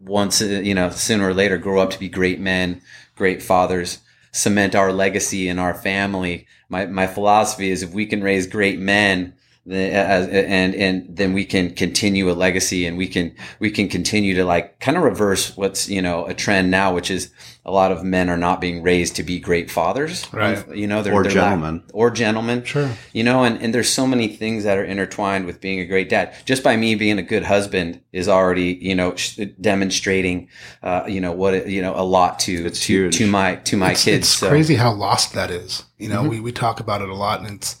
[0.00, 2.82] once, you know, sooner or later grow up to be great men,
[3.14, 4.00] great fathers,
[4.32, 6.46] cement our legacy in our family.
[6.68, 9.34] My, my philosophy is if we can raise great men,
[9.66, 13.88] the, as, and and then we can continue a legacy and we can we can
[13.88, 17.30] continue to like kind of reverse what's you know a trend now which is
[17.64, 20.64] a lot of men are not being raised to be great fathers Right.
[20.76, 21.82] you know they're, Or they're gentlemen.
[21.92, 22.90] or gentlemen Sure.
[23.12, 26.08] you know and, and there's so many things that are intertwined with being a great
[26.08, 30.48] dad just by me being a good husband is already you know sh- demonstrating
[30.84, 33.16] uh, you know what it, you know a lot to It's to, huge.
[33.18, 35.82] to my to my it's, kids It's so crazy how lost that is.
[35.98, 36.28] You know, Mhm.
[36.28, 37.76] we, we talk about it a lot, and it's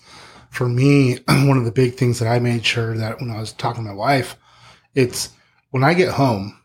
[0.56, 3.52] for me one of the big things that I made sure that when I was
[3.52, 4.36] talking to my wife
[4.96, 5.28] it's
[5.70, 6.58] when I get home,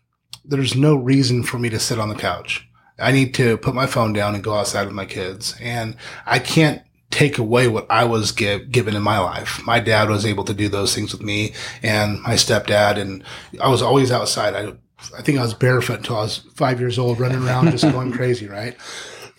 [0.45, 2.67] there's no reason for me to sit on the couch.
[2.97, 5.55] I need to put my phone down and go outside with my kids.
[5.59, 9.61] And I can't take away what I was give, given in my life.
[9.65, 12.97] My dad was able to do those things with me and my stepdad.
[12.97, 13.23] And
[13.59, 14.55] I was always outside.
[14.55, 14.73] I,
[15.17, 18.11] I think I was barefoot until I was five years old, running around just going
[18.13, 18.47] crazy.
[18.47, 18.79] Right.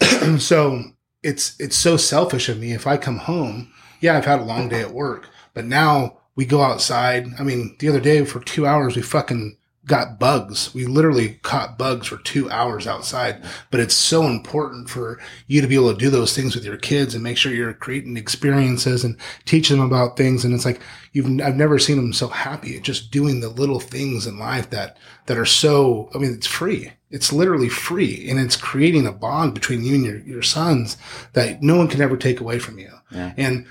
[0.39, 0.83] so
[1.23, 2.73] it's, it's so selfish of me.
[2.73, 6.45] If I come home, yeah, I've had a long day at work, but now we
[6.45, 7.27] go outside.
[7.39, 10.73] I mean, the other day for two hours, we fucking got bugs.
[10.75, 15.67] We literally caught bugs for two hours outside, but it's so important for you to
[15.67, 19.03] be able to do those things with your kids and make sure you're creating experiences
[19.03, 20.45] and teach them about things.
[20.45, 20.81] And it's like,
[21.13, 24.71] you've, I've never seen them so happy at just doing the little things in life
[24.71, 26.93] that, that are so, I mean, it's free.
[27.11, 30.97] It's literally free and it's creating a bond between you and your, your sons
[31.33, 32.91] that no one can ever take away from you.
[33.11, 33.33] Yeah.
[33.37, 33.67] And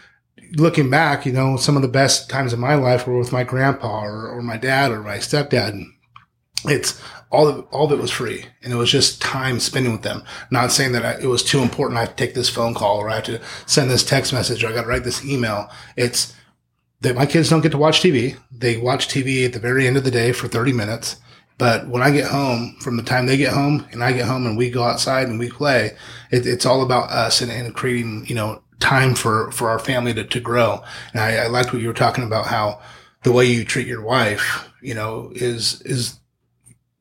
[0.57, 3.43] looking back, you know, some of the best times of my life were with my
[3.43, 5.83] grandpa or, or my dad or my stepdad.
[6.65, 8.45] It's all of all of it was free.
[8.61, 10.23] And it was just time spending with them.
[10.51, 12.97] Not saying that I, it was too important i have to take this phone call
[12.97, 15.69] or i have to send this text message or i got to write this email.
[15.95, 16.35] It's
[17.01, 19.97] that my kids don't get to watch tv they watch tv at the very end
[19.97, 21.17] of the day for 30 minutes.
[21.57, 24.45] But when i get home from the time they get home and i get home
[24.45, 25.91] and we go outside and we play
[26.31, 30.13] it, it's all about us and, and creating you know time for for our family
[30.13, 32.81] to, to grow and I, I liked what you were talking about how
[33.23, 36.19] the way you treat your wife you know is is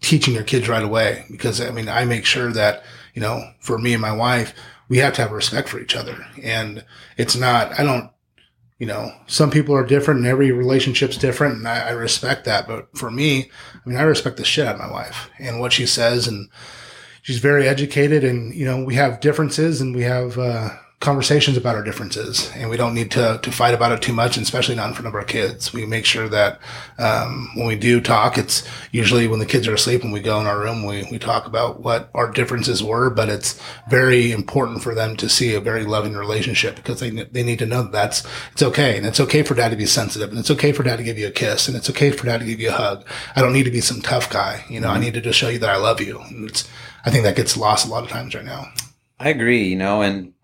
[0.01, 2.83] teaching your kids right away because I mean, I make sure that,
[3.15, 4.55] you know, for me and my wife,
[4.89, 6.27] we have to have respect for each other.
[6.43, 6.85] And
[7.17, 8.11] it's not, I don't,
[8.79, 12.67] you know, some people are different and every relationship's different and I, I respect that.
[12.67, 15.73] But for me, I mean, I respect the shit out of my wife and what
[15.73, 16.49] she says and
[17.23, 21.75] she's very educated and, you know, we have differences and we have, uh, conversations about
[21.75, 24.75] our differences and we don't need to, to fight about it too much, and especially
[24.75, 25.73] not in front of our kids.
[25.73, 26.61] We make sure that,
[26.99, 30.39] um, when we do talk, it's usually when the kids are asleep and we go
[30.41, 33.59] in our room, we, we talk about what our differences were, but it's
[33.89, 37.67] very important for them to see a very loving relationship because they, they need to
[37.67, 38.99] know that that's, it's okay.
[38.99, 41.19] And it's okay for dad to be sensitive and it's okay for dad to give
[41.19, 43.07] you a kiss and it's okay for dad to give you a hug.
[43.35, 44.67] I don't need to be some tough guy.
[44.69, 44.97] You know, mm-hmm.
[44.97, 46.21] I need to just show you that I love you.
[46.21, 46.69] And it's,
[47.07, 48.71] I think that gets lost a lot of times right now.
[49.19, 50.35] I agree, you know, and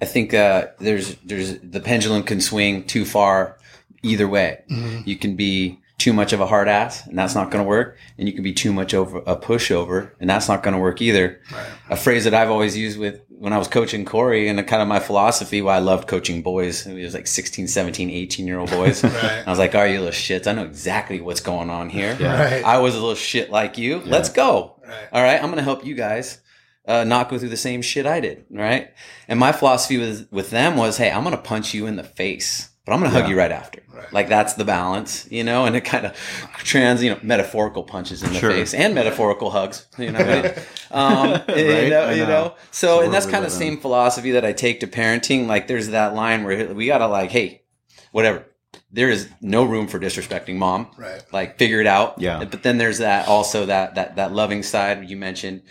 [0.00, 3.58] I think uh, there's there's the pendulum can swing too far
[4.02, 4.62] either way.
[4.70, 5.08] Mm-hmm.
[5.08, 7.96] You can be too much of a hard ass, and that's not going to work.
[8.16, 11.02] And you can be too much over a pushover, and that's not going to work
[11.02, 11.40] either.
[11.52, 11.66] Right.
[11.90, 14.86] A phrase that I've always used with when I was coaching Corey and kind of
[14.86, 16.86] my philosophy why I loved coaching boys.
[16.86, 19.02] It was like 16, 17, 18 year old boys.
[19.04, 19.42] right.
[19.46, 20.46] I was like, are you little shits?
[20.46, 22.16] I know exactly what's going on here.
[22.20, 22.40] Yeah.
[22.40, 22.64] Right.
[22.64, 23.98] I was a little shit like you.
[23.98, 24.12] Yeah.
[24.12, 24.80] Let's go.
[25.12, 25.36] All right.
[25.36, 26.40] I'm going to help you guys
[26.88, 28.92] uh, not go through the same shit I did, right?
[29.28, 32.70] And my philosophy with with them was, hey, I'm gonna punch you in the face,
[32.84, 33.20] but I'm gonna yeah.
[33.20, 33.82] hug you right after.
[33.92, 34.10] Right.
[34.12, 35.66] Like that's the balance, you know.
[35.66, 36.16] And it kind of
[36.58, 38.50] trans, you know, metaphorical punches in the sure.
[38.50, 40.18] face and metaphorical hugs, you know.
[40.18, 40.58] right?
[40.90, 41.84] um, right?
[41.84, 42.54] You know, you know?
[42.70, 45.46] So, and that's kind of the same philosophy that I take to parenting.
[45.46, 47.62] Like, there's that line where we gotta like, hey,
[48.12, 48.46] whatever
[48.90, 50.90] there is no room for disrespecting mom.
[50.96, 51.22] Right.
[51.32, 52.18] Like figure it out.
[52.18, 52.44] Yeah.
[52.44, 55.62] But then there's that also that that that loving side you mentioned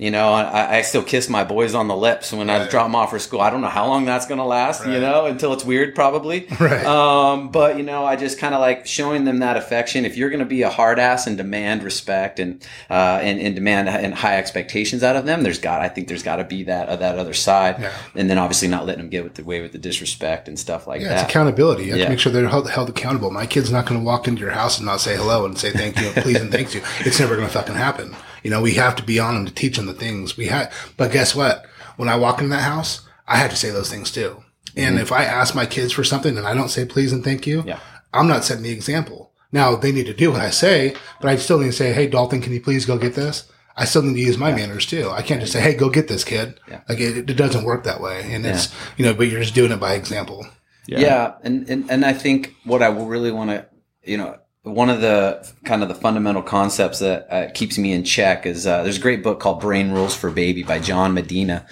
[0.00, 2.62] you know, I, I, still kiss my boys on the lips when right.
[2.62, 3.42] I drop them off for school.
[3.42, 4.94] I don't know how long that's going to last, right.
[4.94, 6.48] you know, until it's weird, probably.
[6.60, 6.84] Right.
[6.84, 10.04] Um, but you know, I just kind of like showing them that affection.
[10.04, 13.54] If you're going to be a hard ass and demand respect and uh, and, and
[13.54, 16.64] demand and high expectations out of them, there's got I think there's got to be
[16.64, 17.96] that uh, that other side, yeah.
[18.14, 20.86] and then obviously not letting them get with the way with the disrespect and stuff
[20.86, 21.22] like yeah, that.
[21.22, 21.84] It's accountability.
[21.84, 22.04] You have yeah.
[22.04, 23.30] to make sure they're held, held accountable.
[23.30, 25.70] My kid's not going to walk into your house and not say hello and say
[25.70, 26.82] thank you, please, and thank you.
[27.00, 28.14] It's never going to fucking happen.
[28.42, 30.72] You know, we have to be on them to teach them the things we had.
[30.96, 31.66] But guess what?
[31.96, 34.42] When I walk in that house, I have to say those things too.
[34.76, 35.02] And mm-hmm.
[35.02, 37.62] if I ask my kids for something and I don't say please and thank you,
[37.66, 37.80] yeah.
[38.12, 39.32] I'm not setting the example.
[39.52, 42.06] Now they need to do what I say, but I still need to say, Hey,
[42.06, 43.50] Dalton, can you please go get this?
[43.76, 44.56] I still need to use my yeah.
[44.56, 45.10] manners too.
[45.10, 46.60] I can't just say, Hey, go get this kid.
[46.68, 46.80] Yeah.
[46.88, 48.32] Like it, it, doesn't work that way.
[48.32, 50.46] And it's, you know, but you're just doing it by example.
[50.86, 51.34] Yeah.
[51.42, 53.66] And, and, and I think what I will really want to,
[54.04, 58.04] you know, one of the kind of the fundamental concepts that uh, keeps me in
[58.04, 61.66] check is uh, there's a great book called Brain Rules for Baby by John Medina.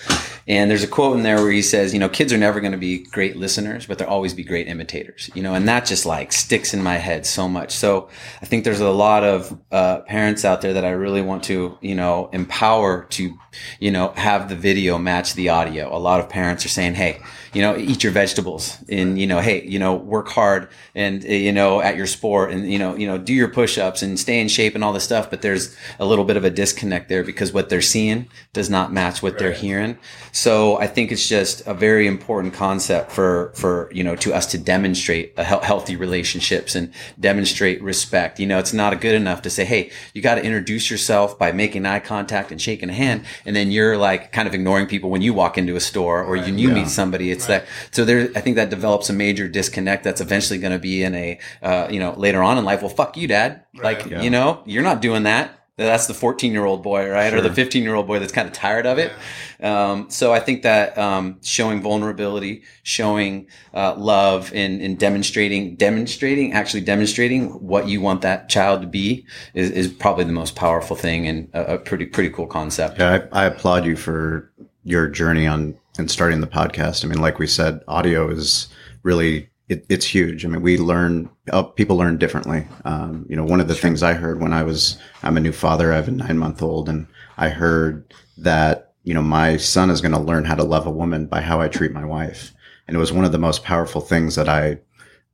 [0.47, 2.73] And there's a quote in there where he says, you know, kids are never going
[2.73, 6.07] to be great listeners, but they'll always be great imitators, you know, and that just
[6.07, 7.73] like sticks in my head so much.
[7.73, 8.09] So
[8.41, 11.77] I think there's a lot of uh, parents out there that I really want to,
[11.83, 13.37] you know, empower to,
[13.81, 15.95] you know, have the video match the audio.
[15.95, 17.21] A lot of parents are saying, hey,
[17.53, 21.53] you know, eat your vegetables and, you know, hey, you know, work hard and, you
[21.53, 24.49] know, at your sport and, you know, you know, do your push-ups and stay in
[24.49, 25.31] shape and all this stuff.
[25.31, 28.93] But there's a little bit of a disconnect there because what they're seeing does not
[28.93, 29.39] match what right.
[29.39, 29.99] they're hearing.
[30.33, 34.47] So I think it's just a very important concept for, for, you know, to us
[34.47, 38.39] to demonstrate a he- healthy relationships and demonstrate respect.
[38.39, 41.53] You know, it's not good enough to say, Hey, you got to introduce yourself by
[41.53, 43.25] making eye contact and shaking a hand.
[43.45, 46.37] And then you're like kind of ignoring people when you walk into a store or
[46.37, 46.75] you, you Yeah.
[46.75, 47.31] meet somebody.
[47.39, 50.79] It's that, so there, I think that develops a major disconnect that's eventually going to
[50.79, 52.83] be in a, uh, you know, later on in life.
[52.83, 53.65] Well, fuck you, dad.
[53.75, 54.23] Like, Yeah.
[54.23, 55.55] you know, you're not doing that.
[55.77, 57.33] That's the 14 year old boy, right?
[57.33, 59.13] Or the 15 year old boy that's kind of tired of it.
[59.61, 66.53] Um, so I think that um, showing vulnerability, showing uh, love, and, and demonstrating, demonstrating,
[66.53, 69.25] actually demonstrating what you want that child to be
[69.55, 72.99] is, is probably the most powerful thing and a, a pretty pretty cool concept.
[72.99, 74.51] Yeah, I, I applaud you for
[74.83, 77.05] your journey on and starting the podcast.
[77.05, 78.69] I mean, like we said, audio is
[79.03, 80.45] really it, it's huge.
[80.45, 82.67] I mean, we learn uh, people learn differently.
[82.85, 85.53] Um, you know, one of the things I heard when I was I'm a new
[85.53, 85.93] father.
[85.93, 87.07] I have a nine month old, and
[87.37, 90.91] I heard that you know my son is going to learn how to love a
[90.91, 92.55] woman by how I treat my wife,
[92.87, 94.79] and it was one of the most powerful things that I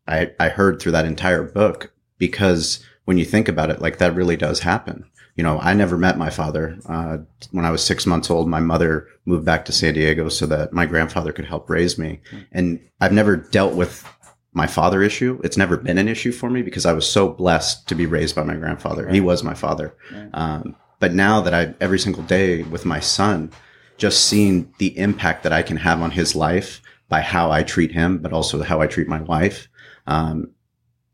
[0.09, 4.15] I, I heard through that entire book because when you think about it, like that
[4.15, 5.05] really does happen.
[5.37, 6.79] You know, I never met my father.
[6.89, 7.19] Uh,
[7.51, 10.73] when I was six months old, my mother moved back to San Diego so that
[10.73, 12.21] my grandfather could help raise me.
[12.53, 14.09] And I've never dealt with
[14.53, 15.41] my father issue.
[15.43, 18.37] It's never been an issue for me because I was so blessed to be raised
[18.37, 19.09] by my grandfather.
[19.09, 19.97] He was my father.
[20.13, 20.31] Right.
[20.33, 23.51] Um, but now that I, every single day with my son,
[23.97, 27.93] just seeing the impact that I can have on his life by how I treat
[27.93, 29.69] him, but also how I treat my wife,
[30.07, 30.51] um,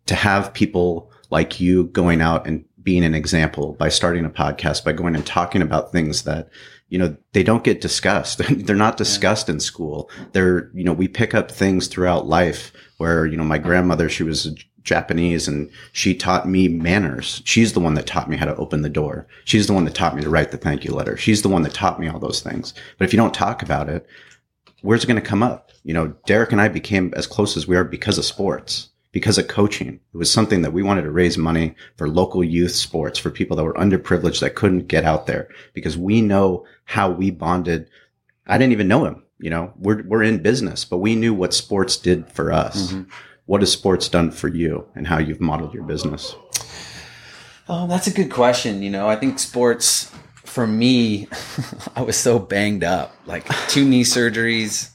[0.06, 4.84] to have people like you going out and being an example by starting a podcast,
[4.84, 6.48] by going and talking about things that,
[6.88, 8.38] you know, they don't get discussed.
[8.50, 10.10] They're not discussed in school.
[10.32, 14.22] They're, you know, we pick up things throughout life where, you know, my grandmother, she
[14.22, 17.42] was Japanese and she taught me manners.
[17.44, 19.26] She's the one that taught me how to open the door.
[19.44, 21.16] She's the one that taught me to write the thank you letter.
[21.16, 22.74] She's the one that taught me all those things.
[22.98, 24.06] But if you don't talk about it,
[24.82, 25.70] where's it going to come up?
[25.84, 29.38] You know, Derek and I became as close as we are because of sports, because
[29.38, 30.00] of coaching.
[30.14, 33.56] It was something that we wanted to raise money for local youth sports for people
[33.56, 37.88] that were underprivileged that couldn't get out there because we know how we bonded.
[38.46, 39.22] I didn't even know him.
[39.38, 42.92] You know, we're, we're in business, but we knew what sports did for us.
[42.92, 43.06] Mhm.
[43.46, 46.36] What has sports done for you and how you've modeled your business?
[47.68, 48.82] Oh, that's a good question.
[48.82, 50.10] You know, I think sports
[50.44, 51.26] for me,
[51.96, 54.90] I was so banged up, like two knee surgeries.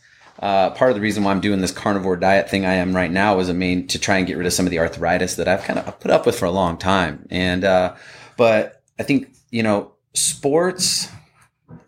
[0.45, 3.09] Uh, part of the reason why I'm doing this carnivore diet thing I am right
[3.09, 5.47] now is I mean to try and get rid of some of the arthritis that
[5.47, 7.25] I've kind of put up with for a long time.
[7.31, 7.95] And, uh,
[8.37, 11.09] but I think, you know, sports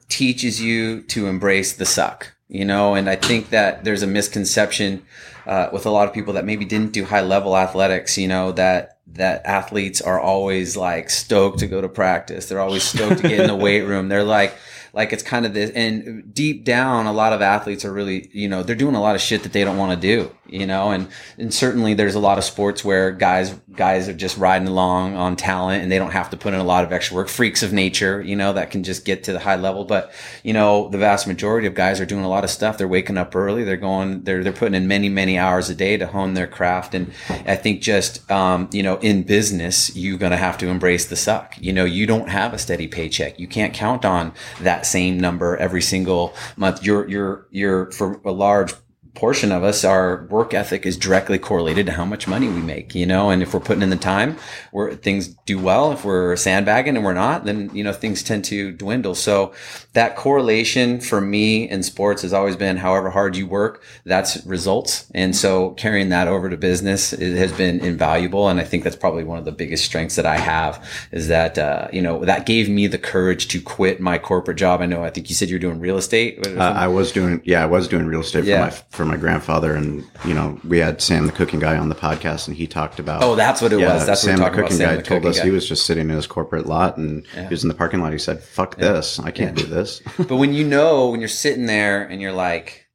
[0.10, 5.06] teaches you to embrace the suck, you know, and I think that there's a misconception,
[5.46, 8.54] uh, with a lot of people that maybe didn't do high level athletics, you know,
[8.54, 12.50] that, that athletes are always like stoked to go to practice.
[12.50, 14.10] They're always stoked to get in the weight room.
[14.10, 14.56] They're like,
[14.97, 18.49] like it's kind of this, and deep down, a lot of athletes are really, you
[18.49, 20.89] know, they're doing a lot of shit that they don't want to do, you know,
[20.89, 21.07] and,
[21.38, 25.36] and certainly there's a lot of sports where guys, guys are just riding along on
[25.36, 27.27] talent and they don't have to put in a lot of extra work.
[27.27, 29.86] Freaks of nature, you know, that can just get to the high level.
[29.86, 30.12] But,
[30.43, 32.79] you know, the vast majority of guys are doing a lot of stuff.
[32.79, 33.63] They're waking up early.
[33.63, 36.95] They're going, they're, they're putting in many, many hours a day to hone their craft.
[36.95, 41.05] And I think just, um, you know, in business, you're going to have to embrace
[41.05, 41.53] the suck.
[41.60, 43.39] You know, you don't have a steady paycheck.
[43.39, 46.84] You can't count on that same number every single month.
[46.84, 48.73] You're, you're, you're for a large
[49.17, 52.93] portion of us, our work ethic is directly correlated to how much money we make,
[52.93, 54.38] you know, and if we're putting in the time
[54.71, 58.45] where things do well, if we're sandbagging and we're not, then, you know, things tend
[58.45, 59.15] to dwindle.
[59.15, 59.53] So
[59.93, 65.10] that correlation for me in sports has always been however hard you work, that's results.
[65.15, 68.49] And so carrying that over to business it has been invaluable.
[68.49, 71.58] And I think that's probably one of the biggest strengths that I have is that,
[71.58, 74.82] uh, you know, that gave me the courage to quit my corporate job.
[74.82, 76.45] I know, I think you said you're doing real estate.
[76.45, 78.69] Uh, I was doing, yeah, I was doing real estate Yeah.
[78.69, 81.89] for my for my grandfather, and you know, we had Sam the cooking guy on
[81.89, 83.24] the podcast, and he talked about.
[83.24, 84.06] Oh, that's what it was.
[84.06, 85.46] That's Sam the cooking Sam guy the told cooking us guy.
[85.46, 87.43] he was just sitting in his corporate lot, and Yeah.
[87.43, 88.12] he was in the parking lot.
[88.12, 91.65] He said, "Fuck this, I can't do this." but when you know when you're sitting
[91.65, 92.88] there and you're like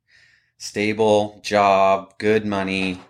[0.59, 3.01] stable job good money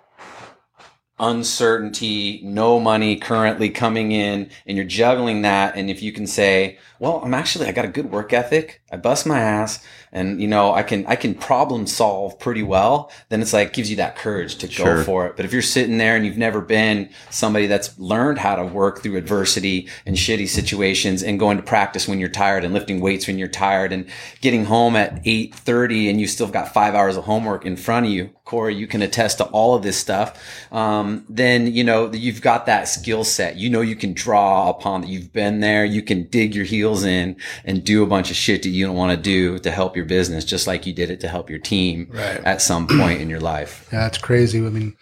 [1.19, 6.79] uncertainty no money currently coming in and you're juggling that and if you can say
[7.03, 10.47] well i'm actually i got a good work ethic i bust my ass and you
[10.47, 14.15] know i can i can problem solve pretty well then it's like gives you that
[14.15, 14.99] courage to Sure.
[14.99, 18.39] go for it but if you're sitting there and you've never been somebody that's learned
[18.39, 22.65] how to work through adversity and shitty situations and going to practice when you're tired
[22.65, 24.09] and lifting weights when you're tired and
[24.41, 28.13] getting home at 8.30 and you still got five hours of homework in front of
[28.13, 30.39] you Corey, you can attest to all of this stuff.
[30.71, 33.57] Um, then, you know, you've got that skill set.
[33.57, 35.07] You know, you can draw upon that.
[35.07, 35.87] You've been there.
[35.87, 38.95] You can dig your heels in and do a bunch of shit that you don't
[38.97, 41.59] want to do to help your business, just like you did it to help your
[41.59, 42.41] team Right.
[42.45, 43.89] at some point in your life.
[43.93, 44.59] Yeah, it's crazy.
[44.59, 44.95] I mean,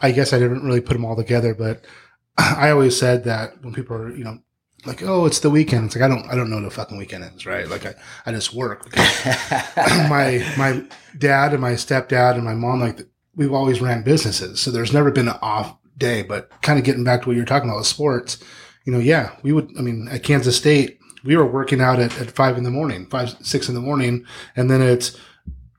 [0.00, 1.84] I guess I didn't really put them all together, but
[2.38, 4.38] I always said that when people are, you know,
[4.86, 5.86] like, oh, it's the weekend.
[5.86, 7.68] It's like I don't, I don't know what the fucking weekend is, right?
[7.68, 7.94] Like I,
[8.26, 8.94] I just work.
[8.96, 10.82] my my
[11.18, 13.00] dad and my stepdad and my mom, like
[13.34, 16.22] we've always ran businesses, so there's never been an off day.
[16.22, 18.42] But kind of getting back to what you're talking about with sports,
[18.84, 19.70] you know, yeah, we would.
[19.78, 23.06] I mean, at Kansas State, we were working out at, at five in the morning,
[23.06, 24.24] five six in the morning,
[24.56, 25.18] and then it's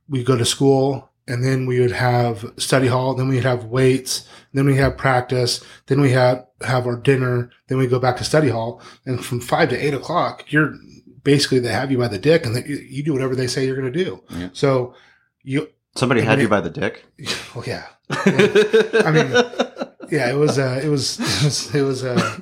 [0.10, 4.28] we go to school and then we would have study hall then we'd have weights
[4.54, 8.24] then we have practice then we have have our dinner then we go back to
[8.24, 10.76] study hall and from five to eight o'clock you're
[11.24, 13.76] basically they have you by the dick and they, you do whatever they say you're
[13.76, 14.50] going to do Yeah.
[14.54, 14.94] so
[15.42, 17.06] you Somebody had mean, you by the dick.
[17.56, 19.32] well yeah I mean,
[20.12, 22.38] yeah, it was, uh, it was, it was, it was, uh,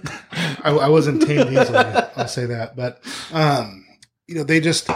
[0.64, 1.78] I, I wasn't tamed easily.
[1.78, 2.76] I'll say that.
[2.76, 3.86] But, um,
[4.28, 4.90] you know, they just,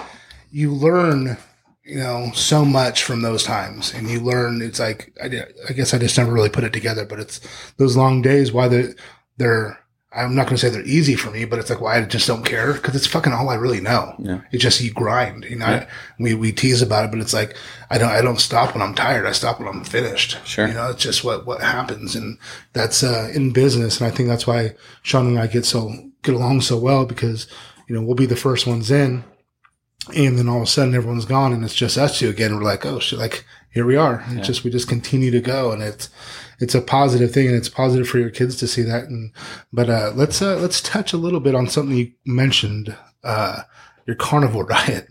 [0.49, 1.37] you learn,
[1.83, 5.25] you know, so much from those times and you learn, it's like, I,
[5.69, 7.39] I guess I just never really put it together, but it's
[7.77, 8.93] those long days, why they
[9.37, 9.77] they're,
[10.15, 12.27] I'm not going to say they're easy for me, but it's like, why I just
[12.27, 12.73] don't care.
[12.75, 14.15] Cause it's fucking all I really know.
[14.19, 14.39] Yeah.
[14.51, 15.89] It's just you grind, you know, Yeah.
[16.17, 17.57] we, we tease about it, but it's like,
[17.89, 19.25] I don't, I don't stop when I'm tired.
[19.25, 20.37] I stop when I'm finished.
[20.47, 20.65] Sure.
[20.67, 22.15] You know, it's just what, what happens.
[22.15, 22.37] And
[22.71, 23.99] that's, uh, in business.
[23.99, 25.91] And I think that's why Sean and I get so,
[26.23, 27.45] get along so well because,
[27.89, 29.25] you know, we'll be the first ones in
[30.15, 32.55] and then all of a sudden everyone's gone and it's just us two again.
[32.55, 34.23] We're like, oh shit, like here we are.
[34.27, 36.09] And It's just, we just continue to go and it's,
[36.59, 39.05] it's a positive thing and it's positive for your kids to see that.
[39.05, 39.31] And,
[39.71, 43.63] but, uh, let's, uh, let's touch a little bit on something you mentioned, uh,
[44.07, 45.07] your carnivore diet.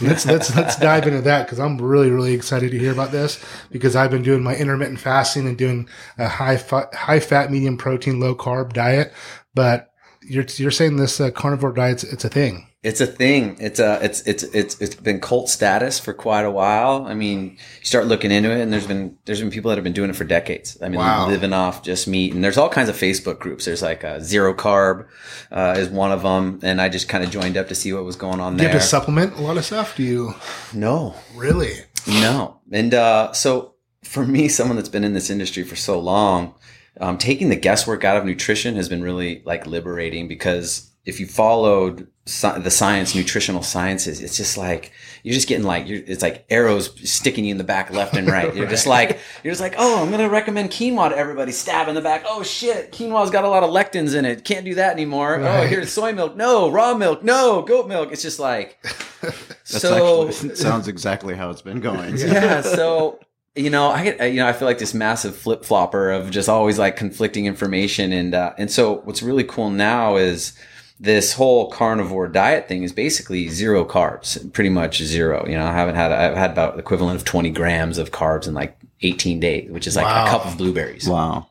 [0.00, 3.42] Let's let's let's dive into that because I'm really really excited to hear about this
[3.70, 7.78] because I've been doing my intermittent fasting and doing a high fa- high fat, medium
[7.78, 9.12] protein, low carb diet.
[9.54, 9.90] But
[10.22, 12.68] you're you're saying this uh, carnivore diet's it's a thing.
[12.86, 13.56] It's a thing.
[13.58, 17.04] It's a it's it's it's it's been cult status for quite a while.
[17.06, 17.40] I mean,
[17.80, 20.10] you start looking into it, and there's been there's been people that have been doing
[20.10, 20.78] it for decades.
[20.80, 21.26] I mean, Wow.
[21.26, 23.64] living off just meat, and there's all kinds of Facebook groups.
[23.64, 25.06] There's like a zero carb
[25.50, 28.04] uh, is one of them, and I just kind of joined up to see what
[28.04, 28.74] was going on Do you there.
[28.74, 29.96] have to supplement a lot of stuff?
[29.96, 30.34] Do you
[30.72, 31.72] no, really?
[32.06, 32.60] no.
[32.70, 33.74] And uh, so
[34.04, 36.54] for me, someone that's been in this industry for so long,
[37.00, 41.26] um, taking the guesswork out of nutrition has been really like liberating because if you
[41.26, 46.22] followed sci- the science, nutritional sciences, it's just like you're just getting like you're, it's
[46.22, 48.54] like arrows sticking you in the back left and right.
[48.54, 51.52] You're just like you're just like, oh, I'm gonna recommend quinoa to everybody.
[51.52, 52.24] Stab in the back.
[52.26, 54.44] Oh shit, quinoa's got a lot of lectins in it.
[54.44, 55.40] Can't do that anymore.
[55.40, 56.36] Oh, here's soy milk.
[56.36, 57.22] No, raw milk.
[57.22, 58.12] No, goat milk.
[58.12, 58.78] It's just like
[59.64, 62.16] so actually sounds exactly how it's been going.
[62.18, 62.60] yeah.
[62.60, 63.20] So
[63.54, 66.48] you know, I get you know, I feel like this massive flip flopper of just
[66.48, 70.52] always like conflicting information, and uh, and so what's really cool now is
[70.98, 75.46] this whole carnivore diet thing is basically zero carbs, pretty much zero.
[75.46, 78.48] You know, I haven't had I've had about the equivalent of twenty grams of carbs
[78.48, 80.26] in like eighteen days, which is like Wow.
[80.26, 81.48] a cup of blueberries, Wow.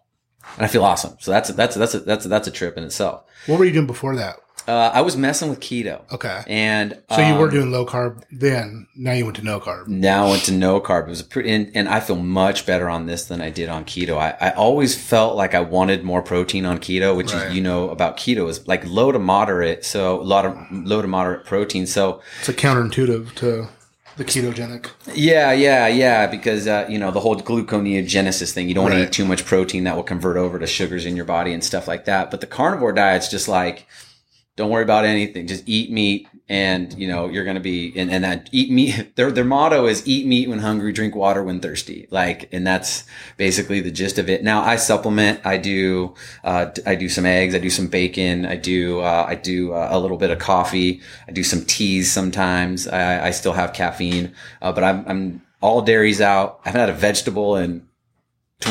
[0.58, 1.16] and I feel awesome.
[1.20, 3.24] So that's that's that's a, that's a, that's a trip in itself.
[3.46, 4.38] What were you doing before that?
[4.68, 8.24] Uh, I was messing with keto, Okay, and so you were um, doing low carb
[8.32, 8.88] then.
[8.95, 9.88] Now you went to no carb.
[9.88, 11.05] now I went to no carb.
[11.05, 13.70] It was a pretty, and, and I feel much better on this than I did
[13.70, 14.18] on keto.
[14.18, 17.47] I, I always felt like I wanted more protein on keto, which Right.
[17.49, 19.86] is, you know, about keto is like low to moderate.
[19.86, 21.86] So a lot of low to moderate protein.
[21.86, 23.68] So It's a counterintuitive to
[24.18, 24.88] the ketogenic.
[25.13, 29.03] yeah, yeah, yeah, because, uh, you know, the whole gluconeogenesis thing, you don't want to
[29.03, 31.88] eat too much protein that will convert over to sugars in your body and stuff
[31.88, 32.32] like that.
[32.32, 33.86] But the carnivore diet's just like,
[34.56, 35.47] don't worry about anything.
[35.47, 39.14] Just eat meat and, you know, you're going to be, and, and that eat meat,
[39.16, 42.08] their, their motto is eat meat when hungry, drink water when thirsty.
[42.12, 43.03] Like, and that's
[43.38, 44.43] basically the gist of it.
[44.43, 45.45] Now I supplement.
[45.45, 47.56] I do, uh, I do some eggs.
[47.56, 48.45] I do some bacon.
[48.45, 51.01] I do, uh, I do uh, a little bit of coffee.
[51.28, 52.88] I do some teas sometimes.
[52.88, 56.62] I, I still have caffeine, uh, but I'm, I'm all dairies out.
[56.64, 57.88] I haven't had a vegetable in,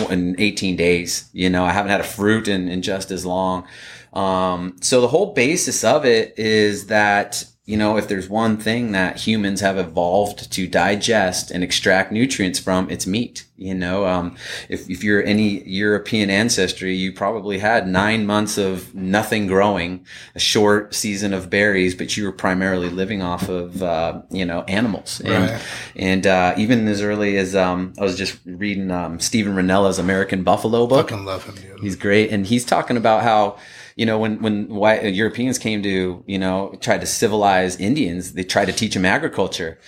[0.09, 1.29] in 18 days.
[1.33, 3.67] You know, I haven't had a fruit in, in just as long.
[4.15, 8.93] Um, so the whole basis of it is that, you know, if there's one thing
[8.93, 13.45] that humans have evolved to digest and extract nutrients from, it's meat.
[13.57, 14.37] You know, um,
[14.69, 20.05] if, if you're any European ancestry, you probably had nine months of nothing growing,
[20.35, 24.63] a short season of berries, but you were primarily living off of, uh, you know,
[24.69, 25.21] animals.
[25.25, 25.61] And, Right.
[25.97, 30.43] and, uh, even as early as, um, I was just reading, um, Stephen Rinella's American
[30.43, 31.09] Buffalo book.
[31.11, 31.81] Fucking love him, dude.
[31.81, 33.57] He's great, and he's talking about how
[33.97, 38.33] you know when when white uh, Europeans came to you know tried to civilize Indians,
[38.35, 39.79] they tried to teach them agriculture,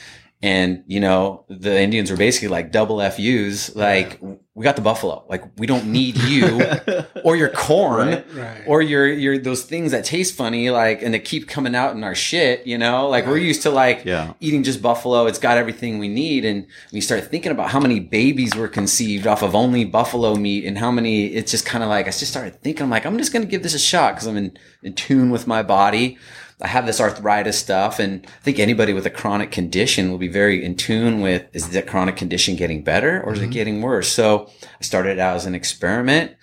[0.42, 3.74] And, you know, the Indians were basically like double FUs.
[3.74, 4.20] Like,
[4.56, 5.22] we got the buffalo.
[5.28, 6.62] Like, we don't need you
[7.24, 8.34] or your corn Right.
[8.34, 8.62] Right.
[8.66, 12.02] or your, your, those things that taste funny, like, and they keep coming out in
[12.02, 13.06] our shit, you know?
[13.08, 14.32] Like, we're used to like Yeah.
[14.40, 15.26] eating just buffalo.
[15.26, 16.46] It's got everything we need.
[16.46, 20.64] And we start thinking about how many babies were conceived off of only buffalo meat
[20.64, 23.18] and how many, it's just kind of like, I just started thinking, I'm like, I'm
[23.18, 26.16] just going to give this a shot because I'm in, in tune with my body.
[26.62, 27.98] I have this arthritis stuff.
[27.98, 31.68] And I think anybody with a chronic condition will be very in tune with, is
[31.70, 33.50] that chronic condition getting better or is it mm-hmm.
[33.52, 34.08] getting worse?
[34.08, 36.36] So I started out as an experiment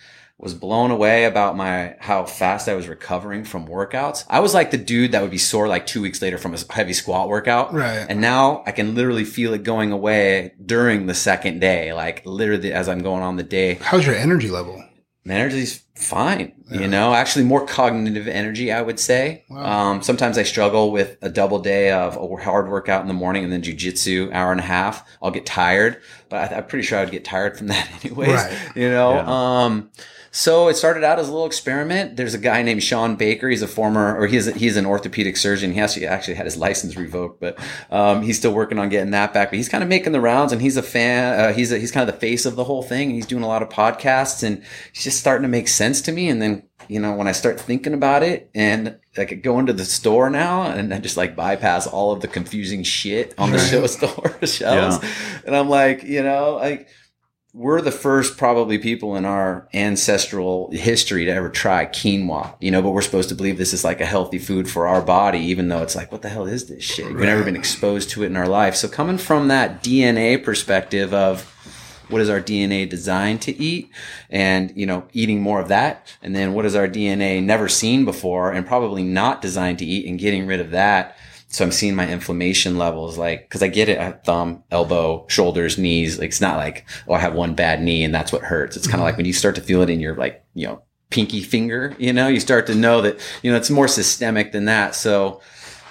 [0.43, 4.25] was blown away about my how fast I was recovering from workouts.
[4.29, 6.57] I was like the dude that would be sore like two weeks later from a
[6.69, 7.73] heavy squat workout.
[7.73, 8.05] Right.
[8.09, 12.73] And now I can literally feel it going away during the second day, like literally
[12.73, 13.75] as I'm going on the day.
[13.75, 14.83] How's your energy level?
[15.27, 19.45] Energy's fine, you know, actually more cognitive energy, I would say.
[19.49, 19.91] Wow.
[19.91, 23.43] Um, sometimes I struggle with a double day of a hard workout in the morning
[23.43, 25.07] and then jujitsu hour and a half.
[25.21, 28.57] I'll get tired, but I, I'm pretty sure I'd get tired from that anyways, Right.
[28.75, 29.13] you know?
[29.13, 29.63] Yeah.
[29.63, 29.91] Um,
[30.35, 32.17] so it started out as a little experiment.
[32.17, 33.49] There's a guy named Shawn Baker.
[33.49, 35.73] He's a former, or he's he's an orthopedic surgeon.
[35.73, 37.59] He actually actually had his license revoked, but
[37.91, 39.51] um, he's still working on getting that back.
[39.51, 41.39] But he's kind of making the rounds, and he's a fan.
[41.39, 43.11] Uh, he's a, he's kind of the face of the whole thing.
[43.11, 46.29] He's doing a lot of podcasts, and he's just starting to make sense to me.
[46.29, 49.73] And then you know when I start thinking about it, and I could go into
[49.73, 53.59] the store now, and I just like bypass all of the confusing shit on the
[53.59, 54.97] show store shelves,
[55.45, 56.87] and I'm like, you know, like
[57.53, 62.81] we're the first probably people in our ancestral history to ever try quinoa, you know,
[62.81, 65.67] but we're supposed to believe this is like a healthy food for our body, even
[65.67, 67.05] though it's like, what the hell is this shit?
[67.05, 68.75] We've never been exposed to it in our life.
[68.75, 71.43] So coming from that DNA perspective of
[72.09, 73.91] what is our DNA designed to eat
[74.31, 76.11] and, you know, eating more of that.
[76.23, 80.07] And then what is our DNA never seen before and probably not designed to eat
[80.07, 81.17] and getting rid of that.
[81.53, 85.77] So I'm seeing my inflammation levels like, cause I get it at thumb, elbow, shoulders,
[85.77, 86.17] knees.
[86.17, 88.75] Like it's not like, oh, I have one bad knee and that's what hurts.
[88.75, 90.81] It's kind of like when you start to feel it in your like, you know,
[91.11, 94.65] pinky finger, you know, you start to know that, you know, it's more systemic than
[94.65, 94.95] that.
[94.95, 95.41] So,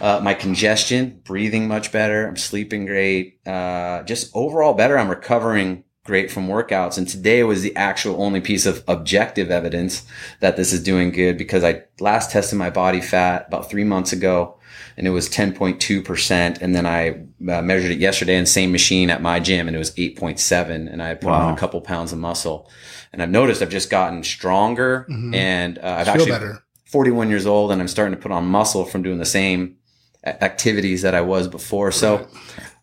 [0.01, 2.27] uh, my congestion, breathing much better.
[2.27, 3.39] I'm sleeping great.
[3.47, 4.99] Uh, just overall better.
[4.99, 6.99] I'm recovering great from workouts.
[6.99, 10.05] And today was the actual only piece of objective evidence
[10.41, 14.13] that this is doing good because I last tested my body fat about three months
[14.13, 14.59] ago
[14.97, 16.59] and it was 10.2%.
[16.61, 17.11] And then I
[17.51, 20.93] uh, measured it yesterday in the same machine at my gym and it was 8.7
[20.93, 22.69] and I put on a couple pounds of muscle.
[23.13, 25.35] And I've noticed I've just gotten stronger Mhm.
[25.35, 26.63] and uh, I've Feel actually better.
[26.87, 29.77] 41 years old and I'm starting to put on muscle from doing the same
[30.25, 31.91] activities that I was before.
[31.93, 32.27] So Right.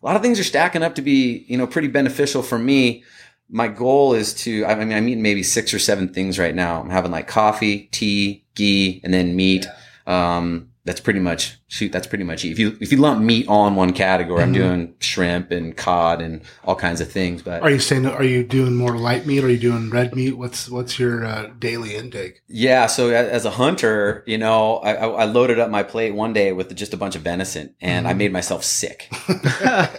[0.02, 3.04] a lot of things are stacking up to be, you know, pretty beneficial for me.
[3.48, 6.80] My goal is to, I mean, I'm eating maybe six or seven things right now.
[6.80, 9.66] I'm having like coffee, tea, ghee, and then meat.
[10.06, 11.92] Um, that's pretty much shoot.
[11.92, 12.50] That's pretty much it.
[12.50, 14.42] if you if you lump meat all in one category.
[14.42, 14.54] I'm Mhm.
[14.54, 17.42] doing shrimp and cod and all kinds of things.
[17.42, 18.06] But Are you saying?
[18.06, 19.44] Are you doing more light meat?
[19.44, 20.36] Or are you doing red meat?
[20.36, 22.42] What's What's your uh, daily intake?
[22.48, 26.32] Yeah, so as a hunter, you know, I, I I loaded up my plate one
[26.32, 28.16] day with just a bunch of venison, and I Mhm.
[28.18, 29.08] made myself sick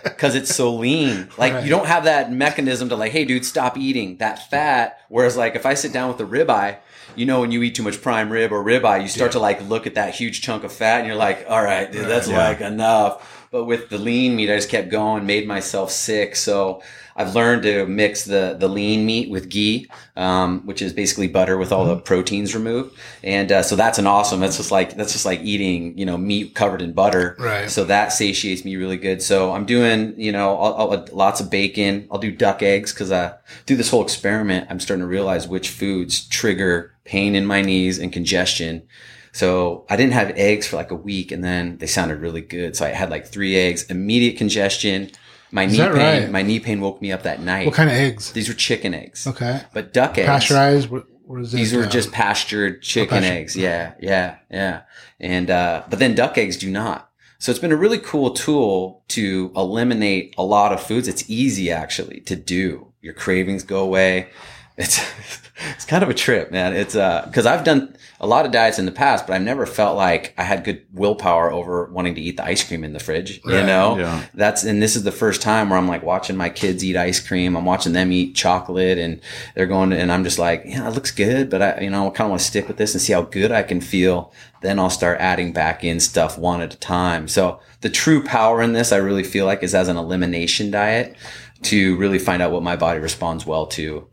[0.03, 1.29] because it's so lean.
[1.37, 1.63] Like Right.
[1.63, 4.97] you don't have that mechanism to like, hey, dude, stop eating that fat.
[5.09, 6.77] Whereas like if I sit down with a ribeye,
[7.15, 9.61] you know, when you eat too much prime rib or ribeye, you start to like
[9.67, 12.47] look at that huge chunk of fat, and you're like, all right, dude, that's Yeah.
[12.47, 13.37] like enough.
[13.51, 16.37] But with the lean meat, I just kept going, made myself sick.
[16.37, 16.81] So
[17.17, 21.57] I've learned to mix the the lean meat with ghee, um, which is basically butter
[21.57, 24.39] with all the proteins removed, and uh, so that's an awesome.
[24.39, 27.35] That's just like that's just like eating you know meat covered in butter.
[27.37, 27.69] Right.
[27.69, 29.21] So that satiates me really good.
[29.21, 32.07] So I'm doing you know I'll, I'll, lots of bacon.
[32.09, 33.37] I'll do duck eggs because uh,
[33.67, 37.99] through this whole experiment, I'm starting to realize which foods trigger pain in my knees
[37.99, 38.83] and congestion.
[39.33, 42.75] So I didn't have eggs for like a week and then they sounded really good.
[42.75, 45.09] So I had like three eggs, immediate congestion.
[45.51, 46.31] My Is knee pain, right?
[46.31, 47.65] my knee pain woke me up that night.
[47.65, 48.31] What kind of eggs?
[48.31, 49.61] These were chicken eggs, Okay.
[49.73, 50.27] but duck eggs.
[50.27, 50.89] Pasteurized.
[50.89, 51.57] What, what is it?
[51.57, 53.31] These were just pastured chicken pastured.
[53.37, 53.55] eggs.
[53.57, 54.81] Yeah, yeah, yeah.
[55.19, 57.09] And uh, but then duck eggs do not.
[57.39, 61.07] So it's been a really cool tool to eliminate a lot of foods.
[61.07, 62.93] It's easy actually to do.
[63.01, 64.29] Your cravings go away.
[64.81, 64.99] It's
[65.75, 66.75] it's kind of a trip, man.
[66.75, 69.65] It's uh because I've done a lot of diets in the past, but I've never
[69.65, 72.99] felt like I had good willpower over wanting to eat the ice cream in the
[72.99, 73.41] fridge.
[73.45, 74.23] You know, Yeah.
[74.35, 77.19] that's and this is the first time where I'm like watching my kids eat ice
[77.19, 77.55] cream.
[77.55, 79.21] I'm watching them eat chocolate, and
[79.55, 82.09] they're going, and I'm just like, yeah, it looks good, but I, you know, I
[82.11, 84.31] kind of want to stick with this and see how good I can feel.
[84.61, 87.27] Then I'll start adding back in stuff one at a time.
[87.27, 91.15] So the true power in this, I really feel like, is as an elimination diet
[91.63, 94.07] to really find out what my body responds well to.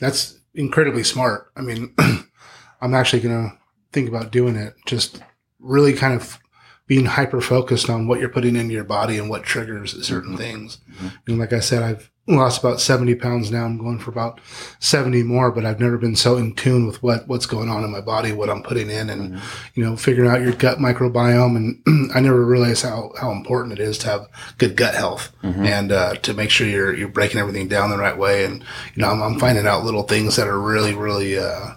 [0.00, 1.52] That's incredibly smart.
[1.56, 1.94] I mean,
[2.80, 3.58] I'm actually going to
[3.92, 4.74] think about doing it.
[4.86, 5.22] Just
[5.58, 6.38] really kind of
[6.86, 10.42] being hyper focused on what you're putting into your body and what triggers certain mm-hmm.
[10.42, 10.78] things.
[10.94, 11.08] Mm-hmm.
[11.28, 13.64] And like I said, I've lost about 70 pounds now.
[13.64, 14.40] I'm going for about
[14.78, 17.90] 70 more, but I've never been so in tune with what, what's going on in
[17.90, 19.40] my body, what I'm putting in and,
[19.74, 21.56] you know, figuring out your gut microbiome.
[21.86, 24.28] And I never realized how, how important it is to have
[24.58, 28.16] good gut health and, uh, to make sure you're, you're breaking everything down the right
[28.16, 28.44] way.
[28.44, 28.62] And,
[28.94, 31.74] you know, I'm, I'm finding out little things that are really, really, uh,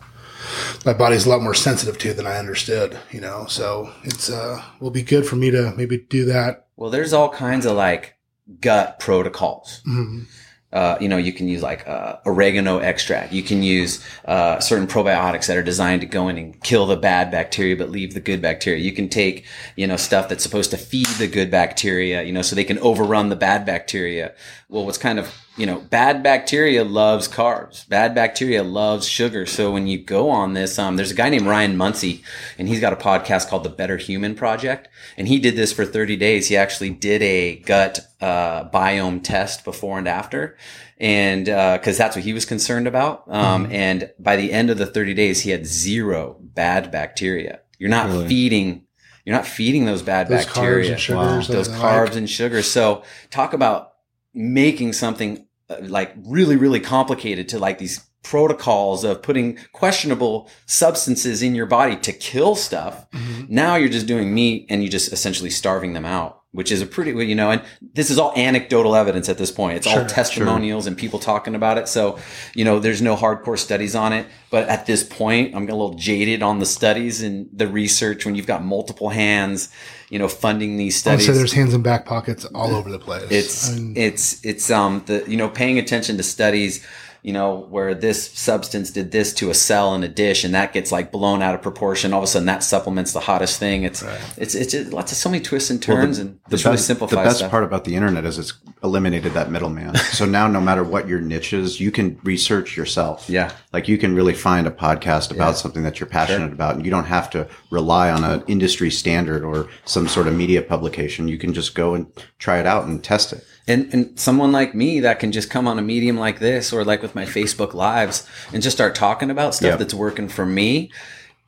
[0.86, 3.46] my body's a lot more sensitive to than I understood, you know.
[3.48, 6.68] So it's uh will be good for me to maybe do that.
[6.76, 8.16] Well, there's all kinds of like
[8.60, 9.82] gut protocols.
[9.88, 10.26] Mhm.
[10.74, 13.32] Uh, you know, you can use like uh, oregano extract.
[13.32, 16.98] You can use uh, certain probiotics that are designed to go in and kill the
[16.98, 18.80] bad bacteria, but leave the good bacteria.
[18.80, 19.46] You can take,
[19.76, 22.80] you know, stuff that's supposed to feed the good bacteria, you know, so they can
[22.80, 24.34] overrun the bad bacteria.
[24.68, 27.88] Well, what's kind of, you know, bad bacteria loves carbs.
[27.88, 29.46] Bad bacteria loves sugar.
[29.46, 32.24] So when you go on this, um, there's a guy named Ryan Munsey,
[32.58, 35.86] and he's got a podcast called the Better Human Project, and he did this for
[35.86, 36.48] 30 days.
[36.48, 40.58] He actually did a gut uh, biome test before and after,
[41.00, 43.24] and because that's what he was concerned about.
[43.28, 47.60] Um, And by the end of the 30 days, he had zero bad bacteria.
[47.78, 48.28] You're not Really?
[48.28, 48.86] feeding.
[49.26, 51.50] You're not feeding those bad Those bacteria carbs and sugars.
[51.50, 51.56] Wow.
[51.56, 52.16] those carbs like.
[52.16, 52.70] and sugars.
[52.72, 53.93] So talk about
[54.34, 61.44] making something uh, like really, really complicated to like these protocols of putting questionable substances
[61.44, 63.06] in your body to kill stuff.
[63.12, 63.50] Mhm.
[63.50, 66.86] Now you're just doing meat and you just essentially starving them out, which is a
[66.86, 67.62] pretty, you know, and
[67.94, 69.76] this is all anecdotal evidence at this point.
[69.78, 71.90] It's all Sure, testimonials and people talking about it.
[71.90, 72.18] So,
[72.56, 74.26] you know, there's no hardcore studies on it.
[74.50, 78.36] But at this point, I'm a little jaded on the studies and the research when
[78.36, 79.68] you've got multiple hands,
[80.10, 83.28] you know, funding these studies say there's hands and back pockets all over the place.
[83.30, 86.86] it's I mean, it's it's um the you know paying attention to studies
[87.24, 90.74] you know where this substance did this to a cell in a dish and that
[90.74, 93.84] gets like blown out of proportion all of a sudden that supplements the hottest thing
[93.84, 94.20] it's Right.
[94.38, 96.76] it's it's just lots of so many twists and Well, turns and the just really
[96.76, 98.54] best, simplifies the best stuff part about the internet is it's
[98.84, 99.96] eliminated that middleman.
[100.12, 103.30] so now, no matter what your niche is, you can research yourself.
[103.30, 105.62] yeah Like you can really find a podcast about Yeah.
[105.64, 109.44] something that you're passionate about, and you don't have to rely on an industry standard
[109.46, 111.30] or some sort of media publication.
[111.30, 112.08] You can just go and
[112.40, 113.46] try it out and test it.
[113.68, 116.84] And and someone like me that can just come on a medium like this or
[116.84, 119.76] like with my Facebook lives and just start talking about stuff Yeah.
[119.78, 120.92] that's working for me.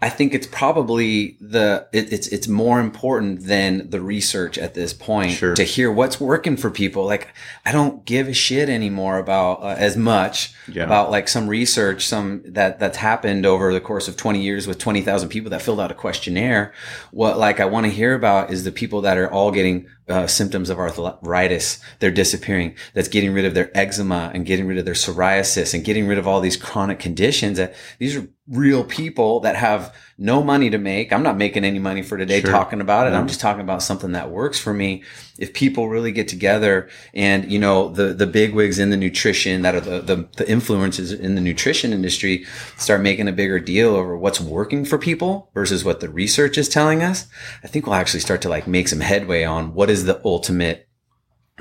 [0.01, 4.93] I think it's probably the it, it's it's more important than the research at this
[4.93, 5.55] point Sure.
[5.55, 7.05] to hear what's working for people.
[7.05, 7.29] Like
[7.65, 10.83] I don't give a shit anymore about uh, as much Yeah.
[10.83, 14.77] about like some research some that that's happened over the course of 20 years with
[14.79, 16.73] 20,000 people that filled out a questionnaire.
[17.11, 20.27] What like I want to hear about is the people that are all getting uh,
[20.27, 21.79] symptoms of arthritis.
[21.99, 22.75] They're disappearing.
[22.93, 26.17] That's getting rid of their eczema and getting rid of their psoriasis and getting rid
[26.17, 27.57] of all these chronic conditions.
[27.57, 31.11] That these are real people that have no money to make.
[31.11, 32.49] I'm not making any money for today Sure.
[32.49, 33.13] talking about it.
[33.13, 35.03] I'm just talking about something that works for me.
[35.37, 39.75] If people really get together and, you know, the, the bigwigs in the nutrition that
[39.75, 42.45] are the, the, the influences in the nutrition industry
[42.77, 46.69] start making a bigger deal over what's working for people versus what the research is
[46.69, 47.27] telling us,
[47.63, 50.87] I think we'll actually start to like make some headway on what is the ultimate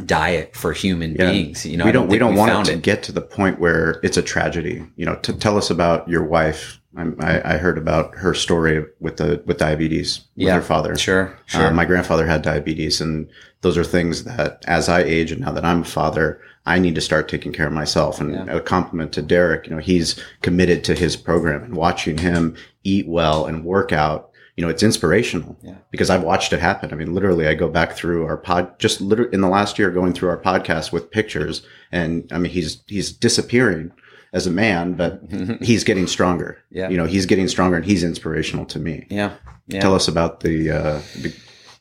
[0.05, 1.31] diet for human Yeah.
[1.31, 1.65] beings.
[1.67, 4.01] You know, we I don't, we don't want it to get to the point where
[4.03, 4.85] it's a tragedy.
[4.97, 6.81] You know, to tell us about your wife.
[6.97, 10.55] I, I heard about her story with the with diabetes with Yeah.
[10.57, 10.97] her father.
[10.97, 11.67] Sure, sure.
[11.67, 13.29] Uh, my grandfather had diabetes, and
[13.63, 16.95] those are things that, as I age and now that I'm a father, I need
[16.95, 18.21] to start taking care of myself.
[18.21, 18.57] And Yeah.
[18.57, 23.09] a compliment to Derek, you know, he's committed to his program and watching him eat
[23.09, 24.31] well and work out.
[24.57, 25.75] You know, it's inspirational Yeah.
[25.91, 26.93] because I've watched it happen.
[26.93, 29.91] I mean, literally, I go back through our pod, just literally in the last year,
[29.91, 33.91] going through our podcast with pictures, and I mean, he's he's disappearing
[34.35, 35.22] as a man, but
[35.62, 36.59] he's getting stronger.
[36.70, 36.91] Yeah.
[36.91, 39.07] you know, he's getting stronger, and he's inspirational to me.
[39.09, 39.37] yeah.
[39.66, 39.80] Yeah.
[39.80, 41.35] Tell us about the, uh, the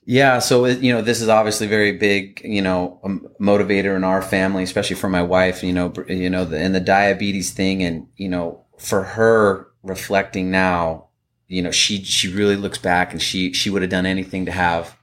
[0.05, 3.01] Yeah, so you know, this is obviously very big, you know,
[3.41, 5.63] motivator in our family, especially for my wife.
[5.63, 10.49] You know, you know, the, and the diabetes thing, and you know, for her reflecting
[10.49, 11.07] now,
[11.49, 14.51] you know, she she really looks back and she she would have done anything to
[14.53, 14.97] have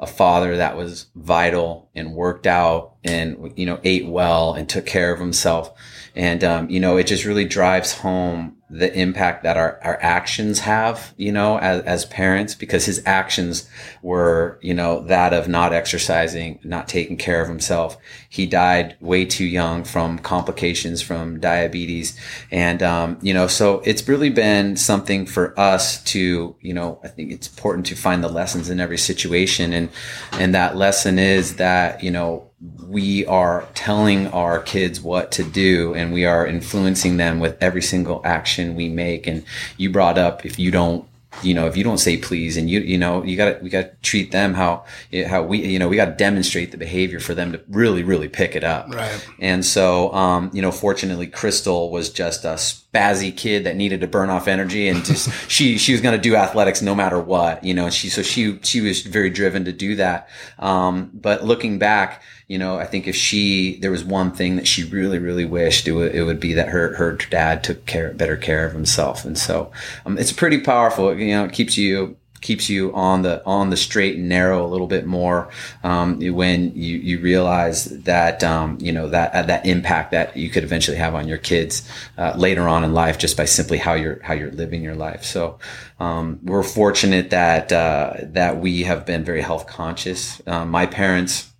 [0.00, 4.86] a father that was vital and worked out and you know ate well and took
[4.86, 5.70] care of himself,
[6.14, 10.60] and um, you know, it just really drives home the impact that our, our actions
[10.60, 13.68] have, you know, as, as parents, because his actions
[14.00, 17.98] were, you know, that of not exercising, not taking care of himself.
[18.30, 22.18] He died way too young from complications from diabetes.
[22.50, 27.08] And, um, you know, so it's really been something for us to, you know, I
[27.08, 29.74] think it's important to find the lessons in every situation.
[29.74, 29.90] And,
[30.32, 32.51] and that lesson is that, you know,
[32.86, 37.82] we are telling our kids what to do and we are influencing them with every
[37.82, 39.26] single action we make.
[39.26, 39.44] And
[39.76, 41.06] you brought up if you don't
[41.42, 43.90] you know, if you don't say please and you, you know, you gotta, we gotta
[44.02, 44.84] treat them how,
[45.26, 48.54] how we, you know, we gotta demonstrate the behavior for them to really, really pick
[48.54, 48.92] it up.
[48.92, 49.26] Right.
[49.40, 52.58] And so, um, you know, fortunately, Crystal was just a
[52.92, 56.20] spazzy kid that needed to burn off energy and just, she, she was going to
[56.20, 59.72] do athletics no matter what, you know, she, so she, she was very driven to
[59.72, 60.28] do that.
[60.58, 64.66] Um, but looking back, you know, I think if she, there was one thing that
[64.66, 68.12] she really, really wished it would, it would be that her, her dad took care,
[68.12, 69.24] better care of himself.
[69.24, 69.72] And so,
[70.04, 71.16] um, it's pretty powerful.
[71.16, 74.68] You know, it keeps you, keeps you on the on the straight and narrow a
[74.68, 75.48] little bit more
[75.84, 80.50] um, when you you realize that um, you know that uh, that impact that you
[80.50, 81.88] could eventually have on your kids
[82.18, 85.24] uh, later on in life just by simply how you're how you're living your life.
[85.24, 85.58] So
[86.00, 90.42] um, we're fortunate that uh, that we have been very health conscious.
[90.46, 91.51] Um, my parents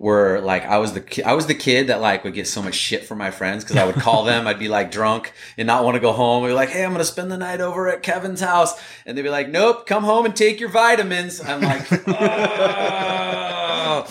[0.00, 2.62] where like I was the ki- I was the kid that like would get so
[2.62, 5.66] much shit from my friends because I would call them, I'd be like drunk and
[5.66, 6.42] not want to go home.
[6.46, 9.28] Be like, "Hey, I'm gonna spend the night over at Kevin's house," and they'd be
[9.28, 14.06] like, "Nope, come home and take your vitamins." I'm like, "Oh,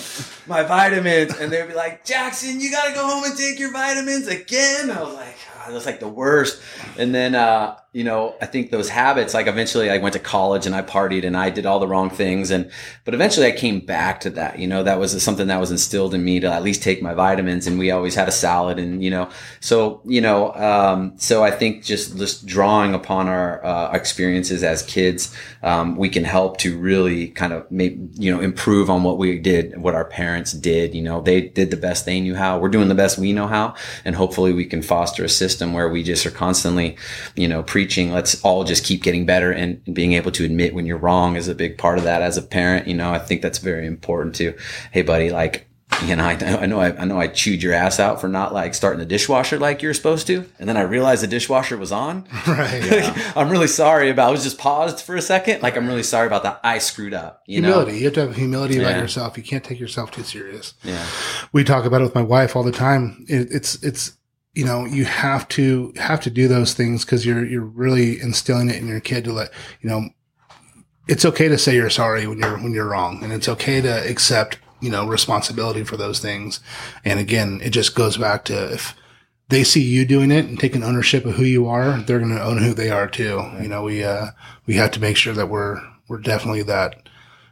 [0.46, 4.28] my vitamins," and they'd be like, "Jackson, you gotta go home and take your vitamins
[4.28, 5.38] again." I was like,
[5.68, 6.62] oh, "That's like the worst."
[6.97, 10.68] And then uh, you know, I think those habits, like eventually I went to college
[10.68, 12.51] and I partied and I did all the wrong things.
[12.51, 12.70] And,
[13.03, 16.14] but eventually I came back to that, you know, that was something that was instilled
[16.14, 17.66] in me to at least take my vitamins.
[17.66, 19.28] And we always had a salad and, you know,
[19.60, 24.84] so, you know, um, so I think just, just drawing upon our, uh, experiences as
[24.84, 29.18] kids, um, we can help to really kind of make, you know, improve on what
[29.18, 30.93] we did, what our parents did.
[30.93, 32.60] You know, they did the best they knew how.
[32.60, 33.74] We're doing the best we know how.
[34.05, 36.97] And hopefully we can foster a system where we just are constantly,
[37.36, 40.86] you know, preaching, let's all just keep getting better and being able to admit when
[40.86, 42.88] you're wrong is a big part of that as a parent.
[42.88, 44.56] You know, I think that's very important too.
[44.91, 45.70] Hey, buddy, like,
[46.06, 48.54] you know, I, I know, I, I, know I chewed your ass out for not
[48.54, 50.45] like starting the dishwasher like you're supposed to.
[50.58, 52.28] And then I realized the dishwasher was on.
[52.47, 52.84] Right.
[52.84, 53.32] Yeah.
[53.36, 55.62] I'm really sorry about, I was just paused for a second.
[55.62, 56.60] Like, I'm really sorry about that.
[56.64, 57.43] I screwed up.
[57.45, 57.91] You humility.
[57.91, 57.97] Know?
[57.97, 59.38] You have to have humility about yourself.
[59.38, 60.74] You can't take yourself too serious.
[60.84, 61.06] Yeah.
[61.52, 63.26] we talk about it with my wife all the time.
[63.28, 64.18] It, it's it's
[64.54, 68.70] you know you have to have to do those things because you're you're really instilling
[68.70, 70.10] it in your kid to let you know
[71.10, 74.08] it's okay to say you're sorry when you're when you're wrong, and it's okay to
[74.10, 76.60] accept you know responsibility for those things.
[77.04, 78.95] And again, it just goes back to if
[79.50, 82.43] they see you doing it and taking ownership of who you are, they're going to
[82.43, 83.43] own who they are too.
[83.60, 84.28] You know, we uh
[84.68, 87.10] we have to make sure that we're we're definitely that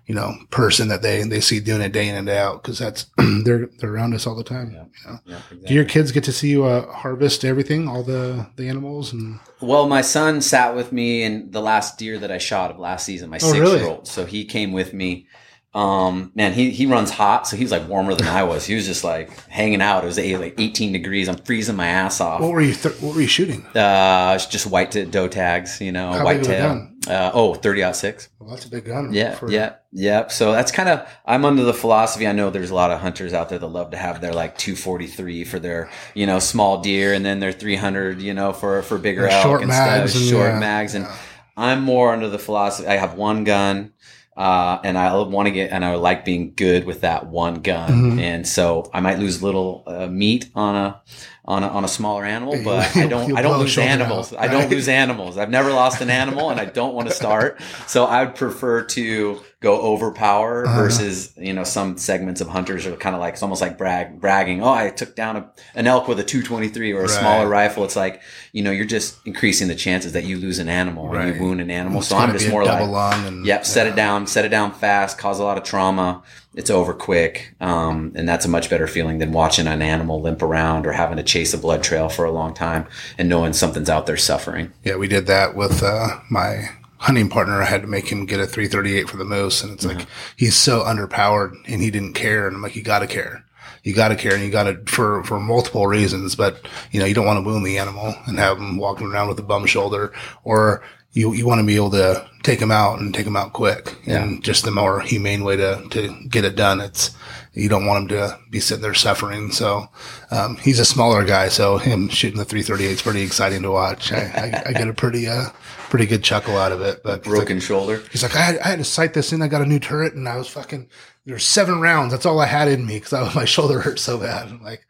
[0.07, 2.79] you know person that they they see doing it day in and day out because
[2.79, 3.05] that's
[3.43, 4.71] they're they're around us all the time.
[4.71, 4.85] Yeah.
[5.05, 5.19] You know?
[5.25, 9.11] Yeah, Do your kids get to see you uh, harvest everything, all the the animals,
[9.13, 12.79] and Well, my son sat with me in the last deer that I shot of
[12.79, 13.79] last season, my Oh, six really?
[13.79, 14.07] year old.
[14.07, 15.27] So he came with me.
[15.73, 17.47] Um, man, he, he runs hot.
[17.47, 18.65] So he was like warmer than I was.
[18.65, 20.03] He was just like hanging out.
[20.03, 21.27] It was eight, like 18 degrees.
[21.29, 22.41] I'm freezing my ass off.
[22.41, 23.63] what were you th- what were you shooting?
[23.75, 26.89] Uh, just white t- doe tags, you know, How white tail.
[27.09, 28.29] Uh, oh, 30 out six.
[28.39, 29.13] Well, that's a big gun.
[29.13, 30.27] Yeah, for- yeah, yeah.
[30.27, 32.27] So that's kind of I'm under the philosophy.
[32.27, 34.57] I know there's a lot of hunters out there that love to have their like
[34.57, 38.97] 243 for their you know small deer, and then their 300 you know for for
[38.97, 40.93] bigger elk short and mags stuff, and, short yeah, mags.
[40.95, 41.15] And yeah.
[41.55, 42.87] I'm more under the philosophy.
[42.87, 43.93] I have one gun.
[44.35, 47.89] Uh, and I want to get, and I like being good with that one gun.
[47.89, 48.21] Mhm.
[48.21, 51.01] And so I might lose a little uh, meat on a,
[51.47, 54.33] on a, on a smaller animal, but I don't, I don't lose animals.
[54.33, 55.37] out, I don't lose animals.
[55.37, 57.61] I've never lost an animal and I don't want to start.
[57.87, 60.75] So I would prefer to go overpower Uh-huh.
[60.81, 64.19] versus, you know, some segments of hunters are kind of like, it's almost like brag,
[64.19, 64.61] bragging.
[64.61, 67.09] Oh, I took down a, an elk with a 223 or a Right.
[67.09, 67.85] smaller rifle.
[67.85, 68.21] It's like,
[68.51, 71.33] you know, you're just increasing the chances that you lose an animal and Right.
[71.35, 71.99] you wound an animal.
[71.99, 74.49] It's so I'm just more like, double lung and Yep, set it down, set it
[74.49, 76.23] down fast, cause a lot of trauma.
[76.57, 77.53] It's over quick.
[77.61, 81.17] Um, and that's a much better feeling than watching an animal limp around or having
[81.17, 82.87] to chase a blood trail for a long time
[83.17, 84.73] and knowing something's out there suffering.
[84.83, 87.61] Yeah, we did that with uh, my hunting partner.
[87.61, 89.99] I had to make him get a 338 for the moose, and it's Mm-hmm.
[89.99, 92.47] like he's so underpowered, and he didn't care.
[92.47, 93.43] And I'm like, you got to care.
[93.83, 96.35] You got to care, and you got to for for multiple reasons.
[96.35, 99.27] But you know, you don't want to wound the animal and have him walking around
[99.29, 100.11] with a bum shoulder,
[100.43, 100.81] or
[101.13, 103.95] you you want to be able to take him out and take him out quick.
[104.07, 106.79] And just the more humane way to to get it done.
[106.79, 107.11] It's
[107.53, 109.51] you don't want him to be sitting there suffering.
[109.51, 109.87] So
[110.31, 114.13] um, he's a smaller guy, so him shooting the 338 is pretty exciting to watch.
[114.13, 115.49] I, I, I get a pretty uh
[115.89, 117.01] pretty good chuckle out of it.
[117.03, 118.01] But he's like- Broken shoulder.
[118.11, 119.41] He's like, I had, I had to sight this in.
[119.41, 120.89] I got a new turret, and I was fucking.
[121.25, 122.13] There's seven rounds.
[122.13, 124.47] That's all I had in me because my shoulder hurt so bad.
[124.47, 124.85] I'm like,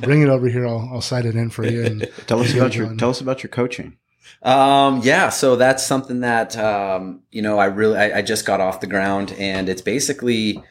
[0.00, 0.66] bring it over here.
[0.66, 1.84] I'll, I'll sight it in for you.
[1.84, 3.96] And Tell us about your tell us about your coaching.
[4.42, 8.60] Um, yeah, so that's something that, um, you know, I really, I, I just got
[8.60, 10.62] off the ground and it's basically,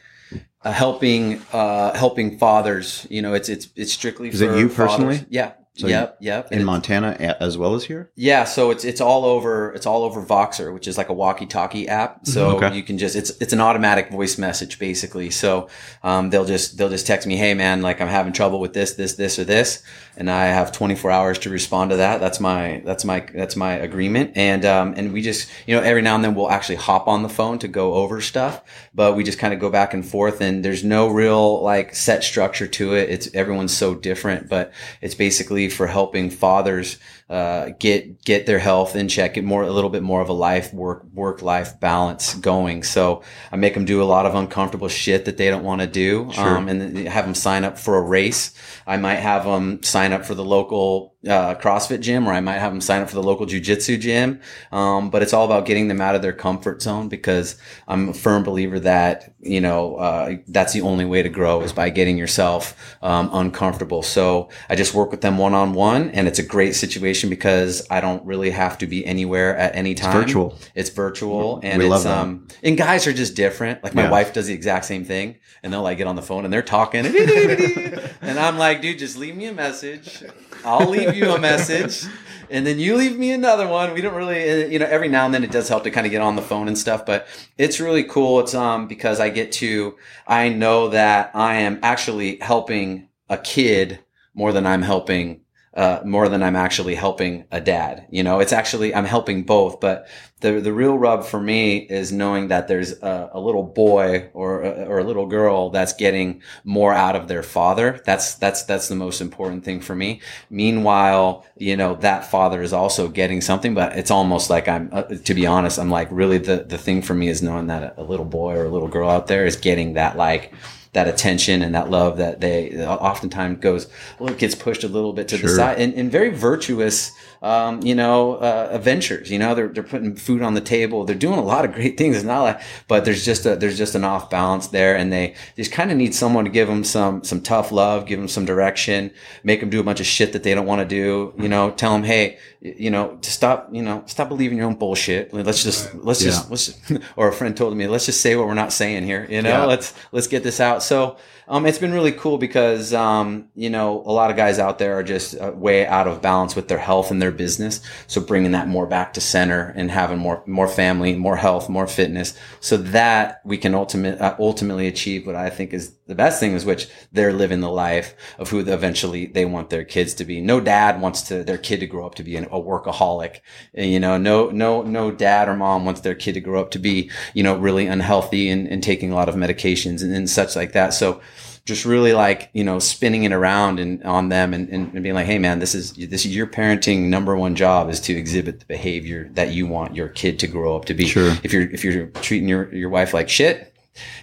[0.62, 4.68] uh, helping, uh, helping fathers, you know, it's, it's, it's strictly Is it for you
[4.68, 4.96] fathers.
[4.96, 5.26] personally?
[5.28, 5.52] Yeah.
[5.76, 6.50] So yep, yep.
[6.50, 7.10] in Montana
[7.40, 8.10] as well as here.
[8.16, 11.86] Yeah, so it's it's all over it's all over Voxer, which is like a walkie-talkie
[11.88, 12.26] app.
[12.26, 12.54] So Mhm.
[12.62, 12.76] Okay.
[12.76, 15.30] you can just it's it's an automatic voice message basically.
[15.30, 15.68] So
[16.02, 18.94] um, they'll just they'll just text me, hey man, like I'm having trouble with this,
[18.94, 19.82] this, this, or this,
[20.16, 22.20] and I have 24 hours to respond to that.
[22.20, 24.32] That's my that's my that's my agreement.
[24.34, 27.22] And um, and we just you know every now and then we'll actually hop on
[27.22, 28.62] the phone to go over stuff,
[28.96, 32.24] but we just kind of go back and forth, and there's no real like set
[32.24, 33.10] structure to it.
[33.10, 34.72] It's everyone's so different, but
[35.02, 36.98] it's basically for helping fathers
[37.28, 40.32] uh, get get their health in check, get more a little bit more of a
[40.32, 42.84] life work work life balance going.
[42.84, 45.88] So I make them do a lot of uncomfortable shit that they don't want to
[45.88, 46.56] do, Sure.
[46.58, 48.52] um, and have them sign up for a race.
[48.86, 52.58] I might have them sign up for the local uh, CrossFit gym, or I might
[52.58, 54.40] have them sign up for the local jujitsu gym.
[54.70, 57.56] Um, but it's all about getting them out of their comfort zone because
[57.88, 61.72] I'm a firm believer that you know uh, that's the only way to grow is
[61.72, 64.02] by getting yourself um, uncomfortable.
[64.02, 67.86] So I just work with them one on one, and it's a great situation because
[67.90, 70.12] I don't really have to be anywhere at any time.
[70.20, 70.58] virtual.
[70.74, 72.46] It's virtual, and We it's um.
[72.62, 73.82] And guys are just different.
[73.84, 74.10] Like my Yeah.
[74.10, 76.62] wife does the exact same thing, and they'll like get on the phone and they're
[76.62, 77.04] talking,
[78.20, 80.22] and I'm like, dude, just leave me a message.
[80.64, 82.04] I'll leave you a message.
[82.48, 83.92] And then you leave me another one.
[83.92, 86.06] We don't really, uh, you know, every now and then it does help to kind
[86.06, 87.26] of get on the phone and stuff, but
[87.58, 88.38] it's really cool.
[88.38, 94.00] It's, um, because I get to, I know that I am actually helping a kid
[94.34, 95.42] more than I'm helping,
[95.76, 98.06] uh, more than I'm actually helping a dad.
[98.10, 100.08] You know, it's actually, I'm helping both, but
[100.40, 104.64] the, the real rub for me is knowing that there's a, a little boy or,
[104.64, 108.00] or a little girl that's getting more out of their father.
[108.06, 110.22] That's, that's, that's the most important thing for me.
[110.48, 115.02] Meanwhile, you know, that father is also getting something, but it's almost like I'm, uh,
[115.02, 118.00] to be honest, I'm like really the, the thing for me is knowing that a,
[118.00, 120.54] a little boy or a little girl out there is getting that like,
[120.92, 125.12] that attention and that love that they oftentimes goes, well, it gets pushed a little
[125.12, 125.78] bit to the side.
[125.78, 127.12] And, and very virtuous,
[127.42, 131.04] um, you know, uh, ventures, you know, they're, they're putting food on the table.
[131.04, 132.16] They're doing a lot of great things.
[132.16, 135.34] It's not like, but there's just a, there's just an off balance there and they
[135.56, 138.44] just kind of need someone to give them some, some tough love, give them some
[138.44, 139.10] direction,
[139.44, 141.70] make them do a bunch of shit that they don't want to do, you know,
[141.70, 145.32] tell them, Hey, you know, to stop, you know, stop believing your own bullshit.
[145.32, 146.30] Let's just, let's Yeah.
[146.30, 149.04] just, let's just, or a friend told me, let's just say what we're not saying
[149.04, 149.64] here, you know, Yeah.
[149.66, 150.82] let's, let's get this out.
[150.82, 151.16] So,
[151.48, 154.98] um, it's been really cool because, um, you know, a lot of guys out there
[154.98, 157.80] are just uh, way out of balance with their health and their business.
[158.06, 161.86] So bringing that more back to center and having more, more family, more health, more
[161.86, 166.38] fitness so that we can ultimate, uh, ultimately achieve what I think is the best
[166.38, 170.24] thing is which they're living the life of who eventually they want their kids to
[170.24, 170.40] be.
[170.40, 173.40] No dad wants to, their kid to grow up to be an, a workaholic.
[173.74, 176.78] You know, no, no, no dad or mom wants their kid to grow up to
[176.78, 180.54] be, you know, really unhealthy and, and taking a lot of medications and, and such
[180.54, 180.94] like that.
[180.94, 181.20] So,
[181.64, 185.16] just really like you know spinning it around and on them and, and, and being
[185.16, 188.60] like hey man this is this is your parenting number one job is to exhibit
[188.60, 191.36] the behavior that you want your kid to grow up to be Sure.
[191.42, 193.74] if you're if you're treating your your wife like shit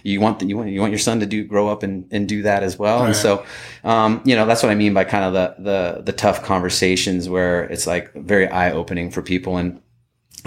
[0.02, 2.28] you want the, you want you want your son to do grow up and, and
[2.28, 3.04] do that as well.
[3.04, 3.44] And so
[3.84, 7.28] um, you know that's what I mean by kind of the the the tough conversations
[7.28, 9.56] where it's like very eye opening for people.
[9.56, 9.80] And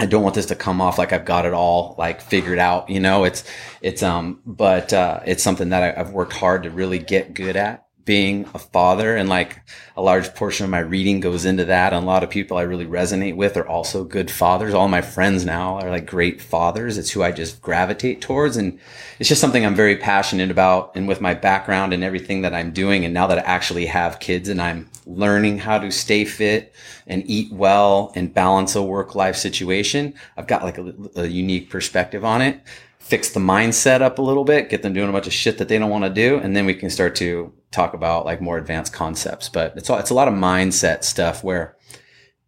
[0.00, 2.88] I don't want this to come off like I've got it all like figured out,
[2.88, 3.42] you know, it's,
[3.80, 7.56] it's, um, but, uh, it's something that I, I've worked hard to really get good
[7.56, 9.60] at being a father and like
[9.94, 11.92] a large portion of my reading goes into that.
[11.92, 14.72] And a lot of people I really resonate with are also good fathers.
[14.72, 16.96] All my friends now are like great fathers.
[16.96, 18.56] It's who I just gravitate towards.
[18.56, 18.80] And
[19.18, 20.92] it's just something I'm very passionate about.
[20.96, 24.20] And with my background and everything that I'm doing, and now that I actually have
[24.20, 26.74] kids and I'm learning how to stay fit
[27.06, 31.68] and eat well and balance a work life situation, I've got like a, a unique
[31.68, 32.62] perspective on it.
[33.08, 35.68] Fix the mindset up a little bit, get them doing a bunch of shit that
[35.68, 38.58] they don't want to do, and then we can start to talk about like more
[38.58, 39.48] advanced concepts.
[39.48, 41.76] But it's all, it's a lot of mindset stuff where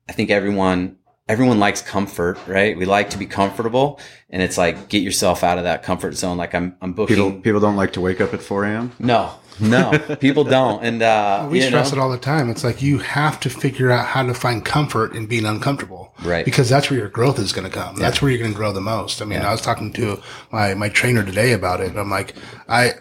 [0.09, 0.97] I think everyone
[1.31, 2.77] everyone likes comfort, right?
[2.77, 6.37] We like to be comfortable, and it's like get yourself out of that comfort zone.
[6.37, 7.17] Like I'm I'm booking.
[7.17, 8.93] People people don't like to wake up at 4 a.m.
[8.99, 12.51] no, no, people don't, and uh, We stress know, it all the time.
[12.51, 16.15] It's like you have to figure out how to find comfort in being uncomfortable.
[16.23, 16.45] Right.
[16.45, 17.97] Because that's where your growth is going to come.
[17.97, 19.23] That's where you're going to grow the most.
[19.23, 21.91] I mean, I was talking to my, my trainer today about it.
[21.91, 22.35] And I'm like,
[22.69, 22.93] I,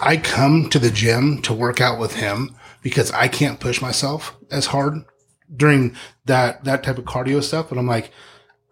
[0.00, 4.36] I come to the gym to work out with him because I can't push myself
[4.50, 5.04] as hard
[5.54, 5.96] during
[6.26, 7.68] that, that type of cardio stuff.
[7.68, 8.10] But I'm like,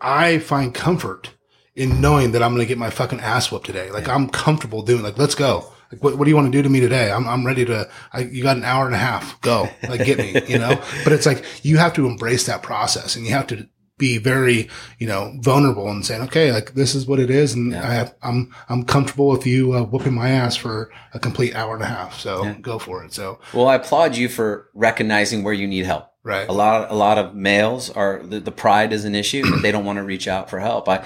[0.00, 1.30] I find comfort
[1.74, 3.90] in knowing that I'm going to get my fucking ass whooped today.
[3.90, 5.72] Like I'm comfortable doing like, let's go.
[5.92, 7.10] Like, what, what do you want to do to me today?
[7.10, 9.40] I'm, I'm ready to, I, you got an hour and a half.
[9.40, 9.68] Go.
[9.88, 10.82] Like, get me, you know?
[11.04, 13.68] But it's like, you have to embrace that process and you have to
[13.98, 14.68] be very,
[14.98, 17.54] you know, vulnerable and saying, okay, like this is what it is.
[17.54, 21.54] And I have, I'm, I'm comfortable with you uh, whooping my ass for a complete
[21.54, 22.18] hour and a half.
[22.18, 23.14] So go for it.
[23.14, 26.08] So, Well, I applaud you for recognizing where you need help.
[26.22, 26.48] Right.
[26.48, 29.44] A lot, a lot of males are the, the pride is an issue.
[29.60, 30.88] they don't want to reach out for help.
[30.88, 31.04] I,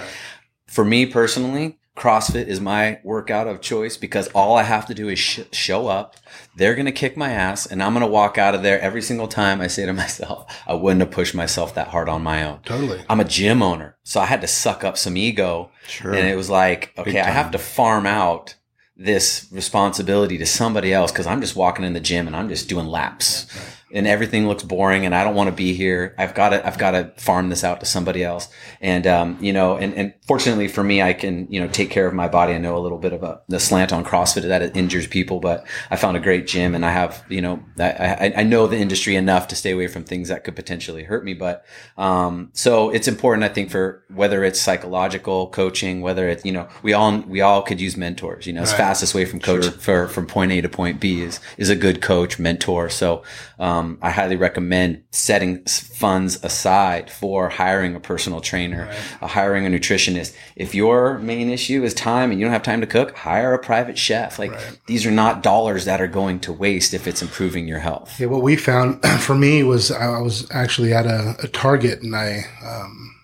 [0.67, 5.09] for me personally, CrossFit is my workout of choice because all I have to do
[5.09, 6.15] is sh- show up.
[6.55, 9.01] They're going to kick my ass and I'm going to walk out of there every
[9.01, 12.43] single time I say to myself, I wouldn't have pushed myself that hard on my
[12.43, 12.59] own.
[12.63, 13.03] Totally.
[13.09, 13.97] I'm a gym owner.
[14.03, 15.69] So I had to suck up some ego.
[15.85, 16.13] Sure.
[16.13, 18.55] And it was like, okay, I have to farm out
[18.95, 22.69] this responsibility to somebody else because I'm just walking in the gym and I'm just
[22.69, 23.47] doing laps.
[23.93, 26.15] And everything looks boring, and I don't want to be here.
[26.17, 28.47] I've got to, I've got to farm this out to somebody else.
[28.79, 32.07] And um, you know, and, and fortunately for me, I can, you know, take care
[32.07, 32.53] of my body.
[32.53, 35.65] I know a little bit about the slant on CrossFit that it injures people, but
[35.89, 37.89] I found a great gym, and I have, you know, I,
[38.25, 41.23] I, I know the industry enough to stay away from things that could potentially hurt
[41.23, 41.33] me.
[41.33, 41.65] But
[41.97, 46.67] um, so it's important, I think, for whether it's psychological coaching, whether it's, you know,
[46.83, 48.45] we all we all could use mentors.
[48.47, 48.87] You know, it's Right.
[48.87, 52.01] fastest way from coach for from point A to point B is is a good
[52.01, 52.89] coach mentor.
[52.89, 53.23] So
[53.59, 59.69] um, I highly recommend setting funds aside for hiring a personal trainer, uh, hiring a
[59.69, 60.35] nutritionist.
[60.55, 63.59] If your main issue is time and you don't have time to cook, hire a
[63.59, 64.39] private chef.
[64.39, 64.53] Like
[64.87, 68.19] these are not dollars that are going to waste if it's improving your health.
[68.19, 72.15] Yeah, what we found for me was I was actually at a, a Target and
[72.15, 73.15] I um,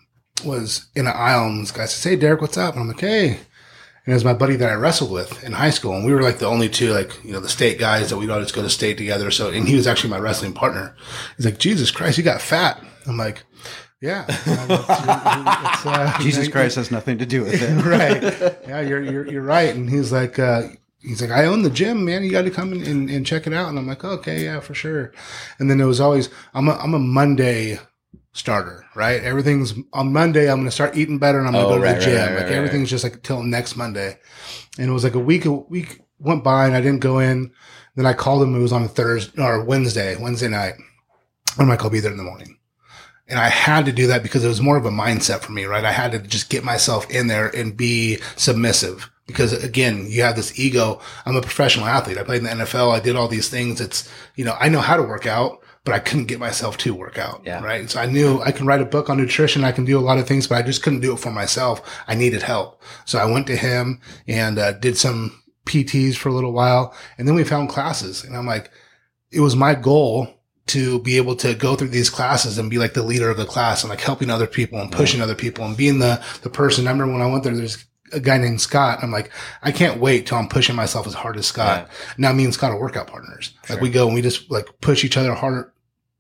[0.45, 2.99] was in an aisle and this guy says, "Hey, Derek, what's up?" And I'm like,
[2.99, 3.39] "Hey."
[4.07, 6.21] And it was my buddy that I wrestled with in high school, and we were
[6.21, 8.69] like the only two, like you know, the state guys that we'd always go to
[8.69, 9.29] state together.
[9.31, 10.95] So, and he was actually my wrestling partner.
[11.35, 13.43] He's like, "Jesus Christ, you got fat." I'm like,
[14.01, 14.23] "Yeah."
[14.69, 17.83] It's- it's, uh, Jesus Christ has nothing to do with it.
[17.85, 18.57] right.
[18.65, 19.75] Yeah, you're, you're, you're right.
[19.75, 20.69] And he's like, uh,
[21.01, 22.23] he's like, I own the gym, man.
[22.23, 23.67] You got to come in and, and check it out.
[23.69, 25.11] And I'm like, okay, yeah, for sure.
[25.59, 27.79] And then it was always, I'm a, I'm a Monday
[28.37, 29.21] starter, right?
[29.23, 30.49] Everything's on Monday.
[30.49, 32.05] I'm going to start eating better and I'm going to Oh, go to right, the
[32.05, 32.15] gym.
[32.17, 34.17] right, like right, everything's just like till next Monday.
[34.77, 37.51] And it was like a week, a week went by and I didn't go in.
[37.95, 38.55] Then I called him.
[38.55, 40.75] It was on a Thursday or Wednesday, Wednesday night.
[41.57, 42.57] I'm like, I'll be there in the morning.
[43.27, 45.65] And I had to do that because it was more of a mindset for me,
[45.65, 45.83] right?
[45.83, 50.35] I had to just get myself in there and be submissive because again, you have
[50.37, 51.01] this ego.
[51.25, 52.17] I'm a professional athlete.
[52.17, 52.95] I played in the NFL.
[52.95, 53.81] I did all these things.
[53.81, 56.93] It's, you know, I know how to work out, but I couldn't get myself to
[56.93, 57.43] work out.
[57.45, 57.63] Yeah.
[57.63, 57.89] Right.
[57.89, 59.63] So I knew I can write a book on nutrition.
[59.63, 61.81] I can do a lot of things, but I just couldn't do it for myself.
[62.09, 62.81] I needed help.
[63.05, 66.93] So I went to him and uh, did some PTs for a little while.
[67.17, 68.69] And then we found classes and I'm like,
[69.31, 70.27] it was my goal
[70.65, 73.45] to be able to go through these classes and be like the leader of the
[73.45, 76.85] class and like helping other people and pushing other people and being the, the person.
[76.85, 78.99] I remember when I went there, there's a guy named Scott.
[79.01, 79.31] I'm like,
[79.61, 81.89] I can't wait till I'm pushing myself as hard as Scott.
[82.17, 83.53] Now me and Scott are workout partners.
[83.69, 85.73] Like we go and we just like push each other harder,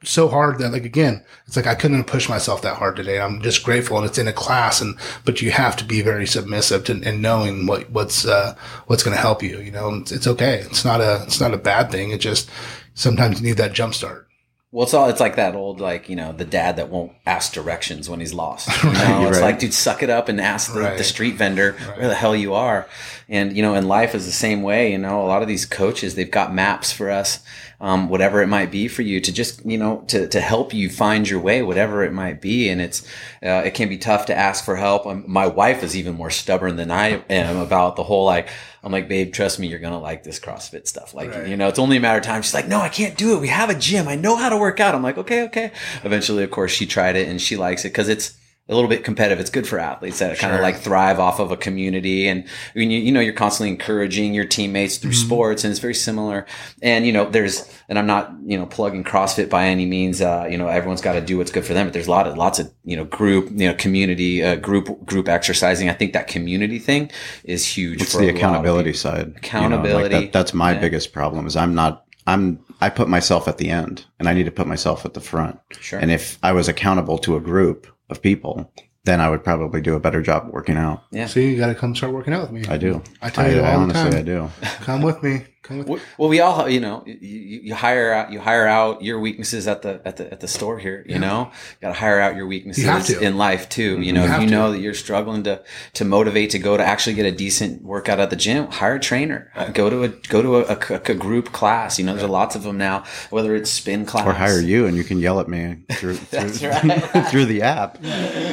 [0.03, 3.19] so hard that like again, it's like I couldn't push myself that hard today.
[3.19, 4.95] I'm just grateful and it's in a class and
[5.25, 9.15] but you have to be very submissive to and knowing what what's uh what's going
[9.15, 9.59] to help you.
[9.59, 10.59] You know, it's, it's okay.
[10.59, 12.11] It's not a it's not a bad thing.
[12.11, 12.49] It just
[12.93, 14.25] sometimes you need that jump start.
[14.69, 17.53] Well, it's all it's like that old like you know the dad that won't ask
[17.53, 18.67] directions when he's lost.
[18.83, 19.41] You know, Right, it's right.
[19.45, 20.97] like dude, suck it up and ask the, Right.
[20.97, 22.85] the street vendor where the hell you are.
[23.29, 24.91] And you know, in life is the same way.
[24.91, 27.39] You know, a lot of these coaches they've got maps for us,
[27.79, 30.89] um, whatever it might be for you to just you know to to help you
[30.89, 32.69] find your way, whatever it might be.
[32.69, 33.03] And it's
[33.43, 35.05] uh, it can be tough to ask for help.
[35.05, 38.49] Um, my wife is even more stubborn than I am about the whole like.
[38.83, 41.13] I'm like, babe, trust me, you're gonna like this CrossFit stuff.
[41.13, 41.47] Like, Right.
[41.47, 42.41] you know, it's only a matter of time.
[42.41, 43.41] She's like, no, I can't do it.
[43.41, 44.07] We have a gym.
[44.07, 44.95] I know how to work out.
[44.95, 45.71] I'm like, okay, okay.
[46.05, 48.36] Eventually, of course, she tried it and she likes it because it's
[48.69, 49.39] a little bit competitive.
[49.39, 52.27] It's good for athletes that kind of like thrive off of a community.
[52.27, 55.93] And when you, you know, you're constantly encouraging your teammates through sports and it's very
[55.95, 56.45] similar.
[56.81, 60.21] And, you know, there's, and I'm not, you know, plugging CrossFit by any means.
[60.21, 62.27] Uh, you know, everyone's got to do what's good for them, but there's a lot
[62.27, 65.89] of, lots of, you know, group, you know, community, uh, group, group exercising.
[65.89, 67.09] I think that community thing
[67.45, 69.17] is huge It's for the a lot of accountability side.
[69.19, 70.15] You know, like Accountability.
[70.25, 70.79] that, that's my Yeah.
[70.79, 74.43] biggest problem is I'm not, I'm, I put myself at the end and I need
[74.43, 75.57] to put myself at the front.
[75.79, 75.99] Sure.
[75.99, 78.71] And if I was accountable to a group of people,
[79.03, 81.03] then I would probably do a better job working out.
[81.11, 81.27] Yeah.
[81.27, 82.65] See, you got to come start working out with me.
[82.67, 83.01] I do.
[83.21, 84.19] I tell you I all the honestly, time.
[84.19, 84.49] I do.
[84.81, 85.45] Come with me.
[85.67, 85.87] Come with.
[85.87, 89.19] Well, well, we all, you know, you, you you hire out, you hire out your
[89.19, 92.19] weaknesses at the, at the, at the store here, you know, you got to hire
[92.21, 94.01] out your weaknesses You in life too.
[94.01, 94.53] You know, You if have you to.
[94.55, 95.61] know that you're struggling to,
[95.93, 98.99] to motivate to go to actually get a decent workout at the gym, hire a
[98.99, 100.61] trainer, Uh, go to a, go to a,
[100.95, 101.99] a, a group class.
[101.99, 104.95] You know, there's lots of them now, whether it's spin class Or hire you and
[104.95, 107.27] you can yell at me through, That's through, right.
[107.29, 107.97] through the app.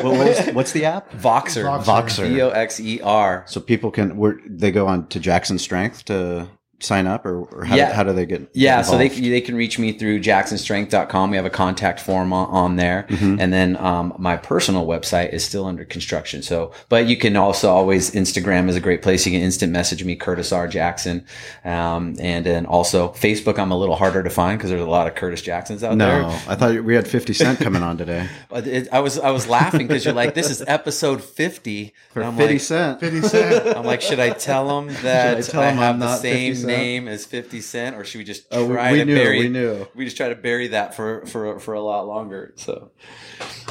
[0.02, 1.12] What, what's, what's the app?
[1.12, 1.84] Voxer, Voxer.
[1.84, 2.28] Voxer.
[2.28, 3.44] V O X E R.
[3.46, 6.48] So people can, we're, they go on to Jackson Strength to
[6.84, 7.92] sign up or, or how, Yeah.
[7.92, 11.30] how do they get Yeah, get so they, they can reach me through jacksonstrength.com.
[11.30, 13.06] We have a contact form on, on there.
[13.08, 13.38] Mhm.
[13.40, 16.42] And then um, my personal website is still under construction.
[16.42, 19.24] So, but you can also always, Instagram is a great place.
[19.26, 20.68] You can instant message me, Curtis R.
[20.68, 21.24] Jackson.
[21.64, 25.06] Um, and then also Facebook, I'm a little harder to find because there's a lot
[25.06, 26.24] of Curtis Jacksons out no, there.
[26.48, 29.48] I thought we had 50 Cent coming on today But it, I was I was
[29.48, 31.92] laughing because you're like, this is episode 50.
[32.12, 33.00] for I'm 50 like, Cent.
[33.00, 33.76] 50 Cent.
[33.76, 36.54] I'm like, should I tell him that tell I him have I'm the not same
[36.54, 36.66] Cent?
[36.76, 39.38] Name as 50 Cent, or should we just Oh, try we to knew, bury?
[39.40, 39.86] we knew.
[39.94, 42.52] We just try to bury that for for for a lot longer.
[42.56, 42.90] So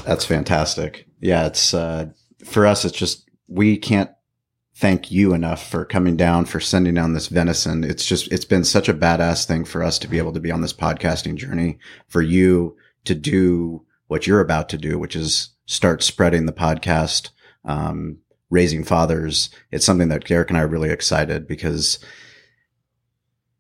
[0.05, 1.07] That's fantastic.
[1.19, 2.07] Yeah, it's uh,
[2.45, 2.85] for us.
[2.85, 4.09] It's just we can't
[4.75, 7.83] thank you enough for coming down for sending down this venison.
[7.83, 10.51] It's just it's been such a badass thing for us to be able to be
[10.51, 11.77] on this podcasting journey.
[12.07, 12.75] For you
[13.05, 17.29] to do what you're about to do, which is start spreading the podcast,
[17.65, 18.17] um,
[18.49, 19.49] raising fathers.
[19.71, 21.99] It's something that Derek and I are really excited because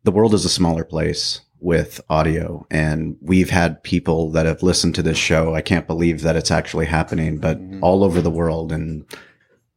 [0.03, 4.93] the world is a smaller place with audio and we've had people that have listened
[4.95, 5.55] to this show.
[5.55, 7.79] I can't believe that it's actually happening, but Mhm.
[7.81, 9.05] all over the world and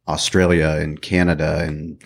[0.09, 1.99] Australia and Canada and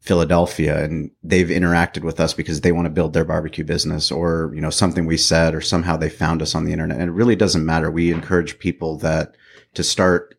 [0.00, 4.52] Philadelphia and they've interacted with us because they want to build their barbecue business or,
[4.54, 6.98] you know, something we said or somehow they found us on the internet.
[6.98, 7.90] And it really doesn't matter.
[7.90, 9.36] We encourage people that
[9.74, 10.36] to start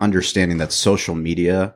[0.00, 1.74] understanding that social media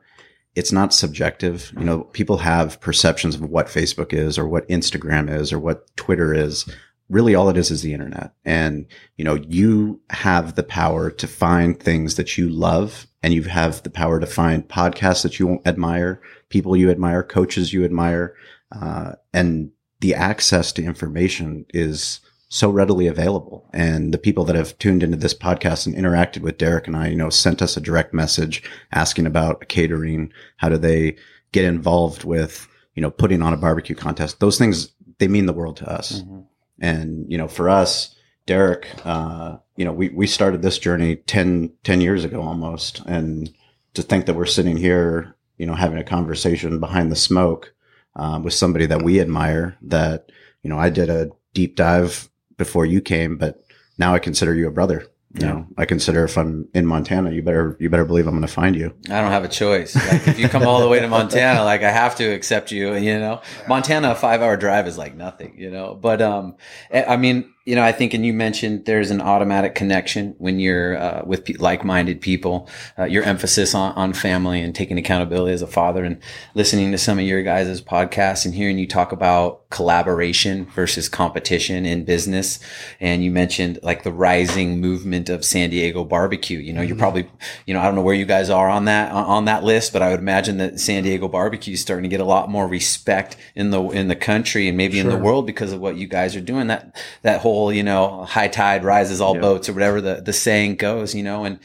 [0.54, 1.72] it's not subjective.
[1.78, 5.94] You know, people have perceptions of what Facebook is or what Instagram is or what
[5.96, 6.68] Twitter is.
[7.08, 8.32] Really, all it is is the internet.
[8.44, 8.86] And,
[9.16, 13.82] you know, you have the power to find things that you love and you have
[13.82, 18.34] the power to find podcasts that you admire, people you admire, coaches you admire.
[18.70, 22.20] Uh, and the access to information is
[22.52, 23.66] so readily available.
[23.72, 27.08] And the people that have tuned into this podcast and interacted with Derek and I,
[27.08, 30.30] you know, sent us a direct message asking about catering.
[30.58, 31.16] How do they
[31.52, 34.40] get involved with, you know, putting on a barbecue contest?
[34.40, 36.20] Those things, they mean the world to us.
[36.20, 36.44] Mhm.
[36.78, 41.72] And, you know, for us, Derek, uh, you know, we, we started this journey 10,
[41.84, 43.00] 10 years ago almost.
[43.06, 43.50] And
[43.94, 47.72] to think that we're sitting here, you know, having a conversation behind the smoke,
[48.14, 50.30] um, with somebody that we admire that,
[50.62, 53.62] you know, I did a deep dive before you came, but
[53.98, 55.06] now I consider you a brother.
[55.34, 55.52] You Yeah.
[55.52, 58.52] know, I consider if I'm in Montana, you better, you better believe I'm going to
[58.52, 58.94] find you.
[59.08, 59.94] I don't have a choice.
[59.96, 62.94] Like if you come all the way to Montana, like I have to accept you.
[62.96, 65.54] You know, Montana, a five hour drive is like nothing.
[65.56, 66.56] You know, but um,
[66.92, 70.58] I I mean, you know, I think, and you mentioned there's an automatic connection when
[70.58, 72.68] you're uh, with pe- like-minded people.
[72.98, 76.20] Uh, your emphasis on, on family and taking accountability as a father, and
[76.54, 81.86] listening to some of your guys' podcasts and hearing you talk about collaboration versus competition
[81.86, 82.58] in business.
[83.00, 86.58] And you mentioned like the rising movement of San Diego barbecue.
[86.58, 87.30] You know, you're probably,
[87.66, 89.92] you know, I don't know where you guys are on that on on that list,
[89.92, 92.66] but I would imagine that San Diego barbecue is starting to get a lot more
[92.66, 96.08] respect in the in the country and maybe in the world because of what you
[96.08, 96.66] guys are doing.
[96.66, 99.40] That that whole, you know, high tide rises all Yeah.
[99.42, 101.14] boats or whatever the the saying goes.
[101.14, 101.58] You know, and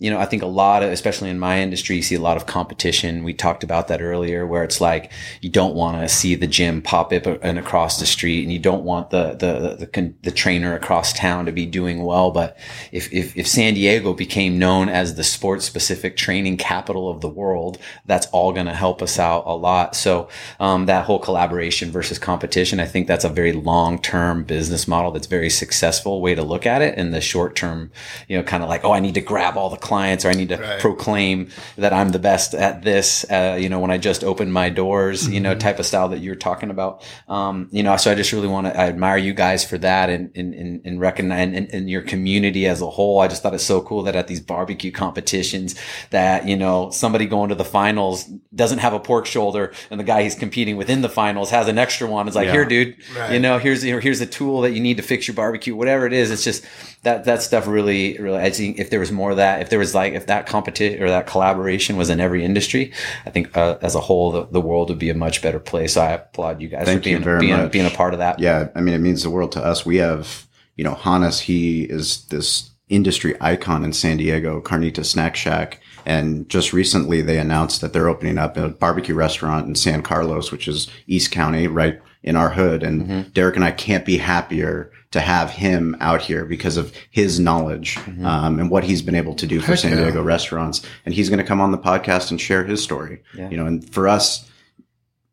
[0.00, 2.38] you know, I think a lot of, especially in my industry, you see a lot
[2.38, 3.22] of competition.
[3.22, 6.80] We talked about that earlier, where it's like you don't want to see the gym
[6.80, 10.30] pop up and across the street, and you don't want the the the, con- the
[10.30, 12.30] trainer across town to be doing well.
[12.30, 12.56] But
[12.92, 17.28] if, if if San Diego became known as the sports specific training capital of the
[17.28, 17.76] world,
[18.06, 19.94] that's all going to help us out a lot.
[19.94, 24.88] So um, that whole collaboration versus competition, I think that's a very long term business
[24.88, 26.96] model that's very successful way to look at it.
[26.96, 27.92] In the short term,
[28.28, 30.36] you know, kind of like, oh, I need to grab all the clients or I
[30.40, 30.80] need to Right.
[30.80, 31.48] proclaim
[31.82, 35.18] that I'm the best at this, uh, you know, when I just opened my doors,
[35.26, 35.42] you Mm-hmm.
[35.42, 36.92] know, type of style that you're talking about.
[37.28, 40.06] Um, you know, so I just really want to, I admire you guys for that
[40.14, 43.16] and, and, and, and recognize and, and your community as a whole.
[43.24, 45.74] I just thought it's so cool that at these barbecue competitions
[46.10, 48.24] that, you know, somebody going to the finals
[48.54, 51.78] doesn't have a pork shoulder and the guy he's competing within the finals has an
[51.78, 52.26] extra one.
[52.26, 52.52] It's like, Yeah.
[52.52, 53.32] here, dude, Right.
[53.32, 56.12] you know, here's, here's a tool that you need to fix your barbecue, whatever it
[56.12, 56.30] is.
[56.30, 56.64] It's just
[57.02, 59.78] that, that stuff really, really, I think if there was more of that, if there
[59.80, 62.92] was like, if that competition or that collaboration was in every industry,
[63.26, 65.94] I think uh, as a whole, the, the world would be a much better place.
[65.94, 68.20] So I applaud you guys Thank for you being, very being, being a part of
[68.20, 68.38] that.
[68.38, 69.84] Yeah, I mean, it means the world to us.
[69.84, 75.34] We have, you know, Hanis, he is this industry icon in San Diego, Carnita Snack
[75.36, 75.80] Shack.
[76.06, 80.50] And just recently they announced that they're opening up a barbecue restaurant in San Carlos,
[80.50, 82.82] which is East County, right in our hood.
[82.82, 87.40] And Derek and I can't be happier to have him out here because of his
[87.40, 90.04] knowledge um, and what he's been able to do for Heck San yeah.
[90.04, 90.82] Diego restaurants.
[91.04, 93.22] And he's going to come on the podcast and share his story.
[93.34, 93.50] Yeah.
[93.50, 94.48] You know, and for us,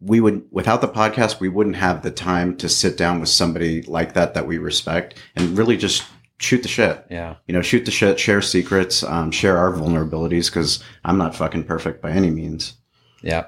[0.02, 3.82] we would without the podcast we wouldn't have the time to sit down with somebody
[3.84, 6.04] like that that we respect and really just
[6.40, 7.38] shoot the shit Yeah.
[7.48, 11.64] you know shoot the shit share secrets um, share our vulnerabilities because i'm not fucking
[11.64, 12.76] perfect by any means
[13.24, 13.46] Yeah.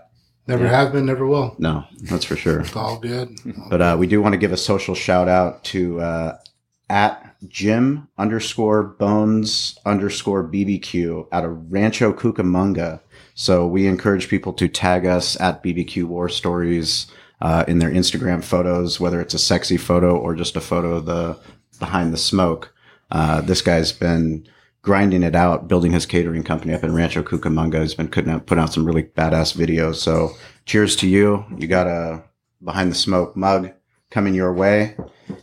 [0.49, 0.71] Never Yeah.
[0.83, 1.55] have been, never will.
[1.59, 2.59] No, that's for sure.
[2.61, 3.39] It's all good.
[3.69, 6.37] But uh, we do want to give a social shout out to uh,
[6.89, 12.99] at Jim underscore Bones underscore BBQ out of Rancho Cucamonga.
[13.35, 17.05] So we encourage people to tag us at BBQ War Stories
[17.41, 21.05] uh, in their Instagram photos, whether it's a sexy photo or just a photo of
[21.05, 21.37] the
[21.79, 22.73] behind the smoke.
[23.11, 24.45] Uh, this guy's been
[24.81, 27.81] grinding it out, building his catering company up in Rancho Cucamonga.
[27.81, 29.95] He's been putting out, putting out some really badass videos.
[29.95, 30.31] So
[30.65, 31.45] cheers to you.
[31.57, 32.23] You got a
[32.63, 33.71] behind the smoke mug
[34.09, 34.95] coming your way.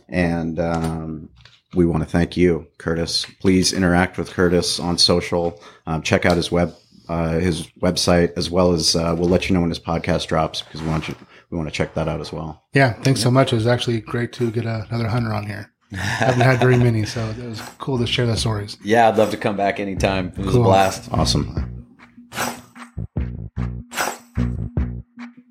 [0.09, 1.29] And um,
[1.73, 3.25] we want to thank you, Curtis.
[3.39, 5.61] Please interact with Curtis on social.
[5.85, 6.73] Um, check out his web,
[7.09, 10.61] uh, his website, as well as uh, we'll let you know when his podcast drops
[10.61, 11.15] because we want you,
[11.49, 12.63] we want to check that out as well.
[12.73, 13.53] Yeah, thanks so much.
[13.53, 15.71] It was actually great to get a, another hunter on here.
[15.93, 18.77] Haven't had very many, so it was cool to share the stories.
[18.83, 20.29] Yeah, I'd love to come back anytime.
[20.29, 20.61] It was Cool.
[20.61, 21.09] a blast.
[21.11, 21.85] Awesome.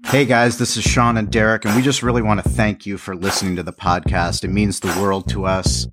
[0.06, 2.96] Hey guys, this is Sean and Derek, and we just really want to thank you
[2.96, 4.44] for listening to the podcast.
[4.44, 5.86] It means the world to us.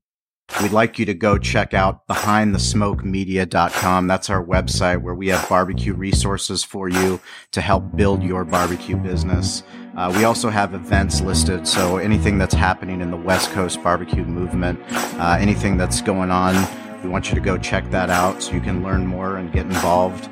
[0.62, 4.08] We'd like you to go check out behindthesmokemedia.com.
[4.08, 7.20] That's our website where we have barbecue resources for you
[7.54, 9.64] to help build your barbecue business.
[9.96, 14.26] Uh, we also have events listed, so anything that's happening in the West Coast barbecue
[14.26, 14.80] movement,
[15.20, 16.56] uh, anything that's going on,
[17.04, 19.68] we want you to go check that out so you can learn more and get
[19.68, 20.32] involved.